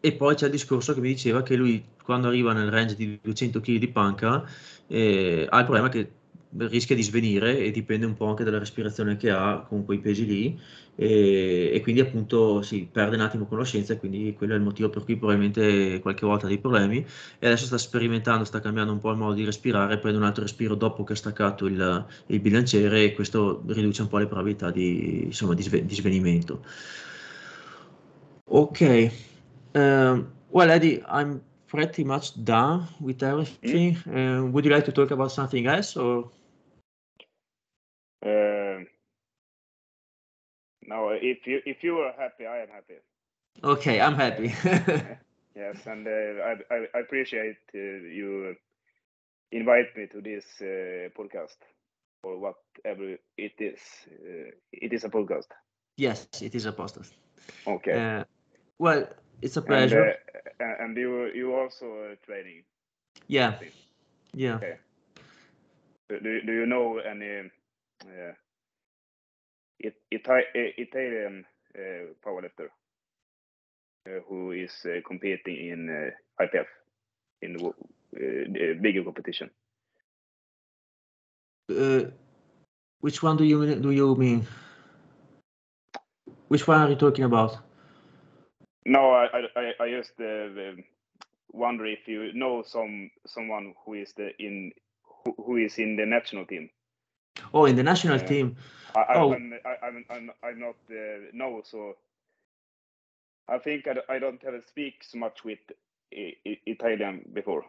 [0.00, 3.18] E poi c'è il discorso che mi diceva che lui quando arriva nel range di
[3.22, 4.44] 200 kg di panca
[4.86, 6.12] eh, ha il problema che
[6.56, 10.24] rischia di svenire e dipende un po' anche dalla respirazione che ha con quei pesi
[10.24, 10.58] lì
[10.94, 14.88] e, e quindi appunto si perde un attimo conoscenza e quindi quello è il motivo
[14.88, 17.04] per cui probabilmente qualche volta ha dei problemi
[17.38, 20.42] e adesso sta sperimentando, sta cambiando un po' il modo di respirare, prende un altro
[20.42, 24.70] respiro dopo che ha staccato il, il bilanciere e questo riduce un po' le probabilità
[24.70, 26.64] di, insomma, di, sve- di svenimento.
[28.48, 29.10] Ok,
[29.72, 31.40] um, well Eddie, I'm
[31.76, 33.96] pretty much done with everything.
[34.16, 36.30] Uh, would you like to talk about something else or?
[38.24, 38.84] Uh,
[40.86, 42.96] no, if you if you are happy, I am happy.
[43.64, 44.54] Okay, I'm happy.
[45.56, 48.56] Yes, and uh, I, I I appreciate uh, you
[49.52, 51.58] invite me to this uh, podcast
[52.22, 53.80] or whatever it is.
[54.10, 55.48] Uh, it is a podcast.
[55.96, 57.12] yes, it is a podcast.
[57.66, 58.06] Okay.
[58.78, 59.08] Well,
[59.42, 60.14] it's a and, pleasure.
[60.60, 62.64] uh, and you you also uh, training.
[63.28, 63.58] yeah,
[64.34, 64.56] yeah.
[64.56, 64.76] Okay.
[66.08, 67.50] Do, do you know any
[68.06, 68.32] uh,
[69.80, 71.44] it, Ita- uh, Italian
[71.76, 72.68] uh, powerlifter
[74.06, 76.66] uh, who is uh, competing in uh, IPF
[77.42, 77.72] in the, uh,
[78.14, 79.50] the bigger competition?
[81.70, 82.04] Uh,
[83.00, 84.46] which one do you do you mean?
[86.48, 87.65] Which one are you talking about?
[88.86, 90.80] No, I I I, I just uh,
[91.52, 94.72] wonder if you know some someone who is the in
[95.24, 96.70] who, who is in the national team.
[97.52, 98.26] Oh, in the national Yeah.
[98.26, 98.56] team.
[98.94, 99.32] I, I, Oh.
[99.32, 101.96] I'm, I, I'm, I'm, I'm not uh, know, so
[103.48, 105.58] I think I don't have to speak so much with
[106.14, 107.64] I, I, Italian before.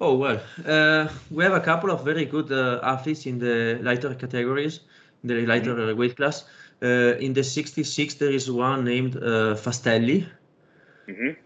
[0.00, 4.14] Oh well, uh, we have a couple of very good uh, athletes in the lighter
[4.14, 4.80] categories,
[5.22, 6.44] the lighter uh, weight class.
[6.82, 10.26] Uh, in the 66, there is one named uh, Fastelli,
[11.08, 11.36] hmm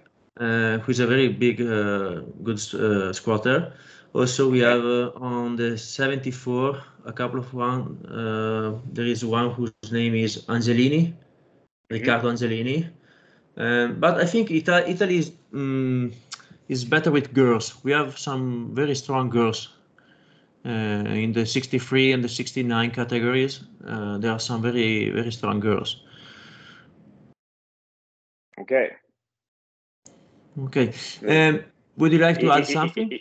[0.40, 3.72] uh, who is a very big, uh, good uh, squatter.
[4.14, 8.04] Also, we have uh, on the 74 a couple of one.
[8.06, 11.00] Uh, there is one whose name is Angelini,
[11.76, 12.88] Riccardo Angelini.
[13.56, 16.12] Um, but I think Ita- Italy is, mm,
[16.68, 17.76] is better with girls.
[17.84, 19.75] We have some very strong girls
[20.66, 23.60] in the 63 and the 69 categories.
[23.86, 26.02] Uh, there are some very very strong girls.
[28.58, 28.90] Okay.
[30.64, 30.92] Okay.
[31.26, 31.64] Um,
[31.96, 33.18] would you like to add something?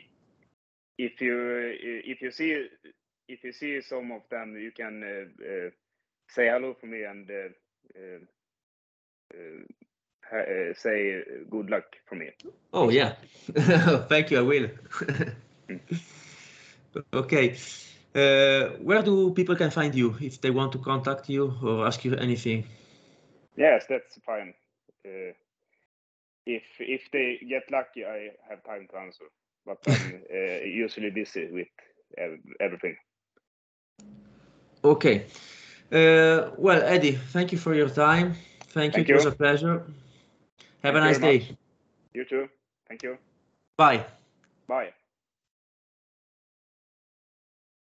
[0.98, 2.68] If you if you see
[3.28, 5.70] if you see some of them, you can uh, uh,
[6.30, 7.50] say hello for me and uh,
[8.00, 8.20] uh,
[9.34, 12.30] uh, uh, say uh, good luck for me.
[12.74, 13.16] Oh yeah.
[14.10, 14.40] Thank you.
[14.40, 14.70] I will.
[17.14, 17.56] okay.
[18.16, 22.04] Uh, where do people can find you if they want to contact you or ask
[22.06, 22.66] you anything?
[23.58, 24.54] Yes, that's fine.
[25.06, 25.34] Uh,
[26.46, 29.26] if if they get lucky, I have time to answer.
[29.66, 31.68] but I'm uh, usually busy with
[32.60, 32.98] everything.
[34.84, 35.26] Okay.
[35.92, 38.36] Uh, well, Eddie, thank you for your time.
[38.70, 39.16] Thank, thank you.
[39.16, 39.84] It was a pleasure.
[40.84, 41.40] Have thank a nice day.
[41.40, 41.58] Much.
[42.14, 42.50] You too.
[42.88, 43.18] Thank you.
[43.78, 44.06] Bye.
[44.68, 44.94] Bye.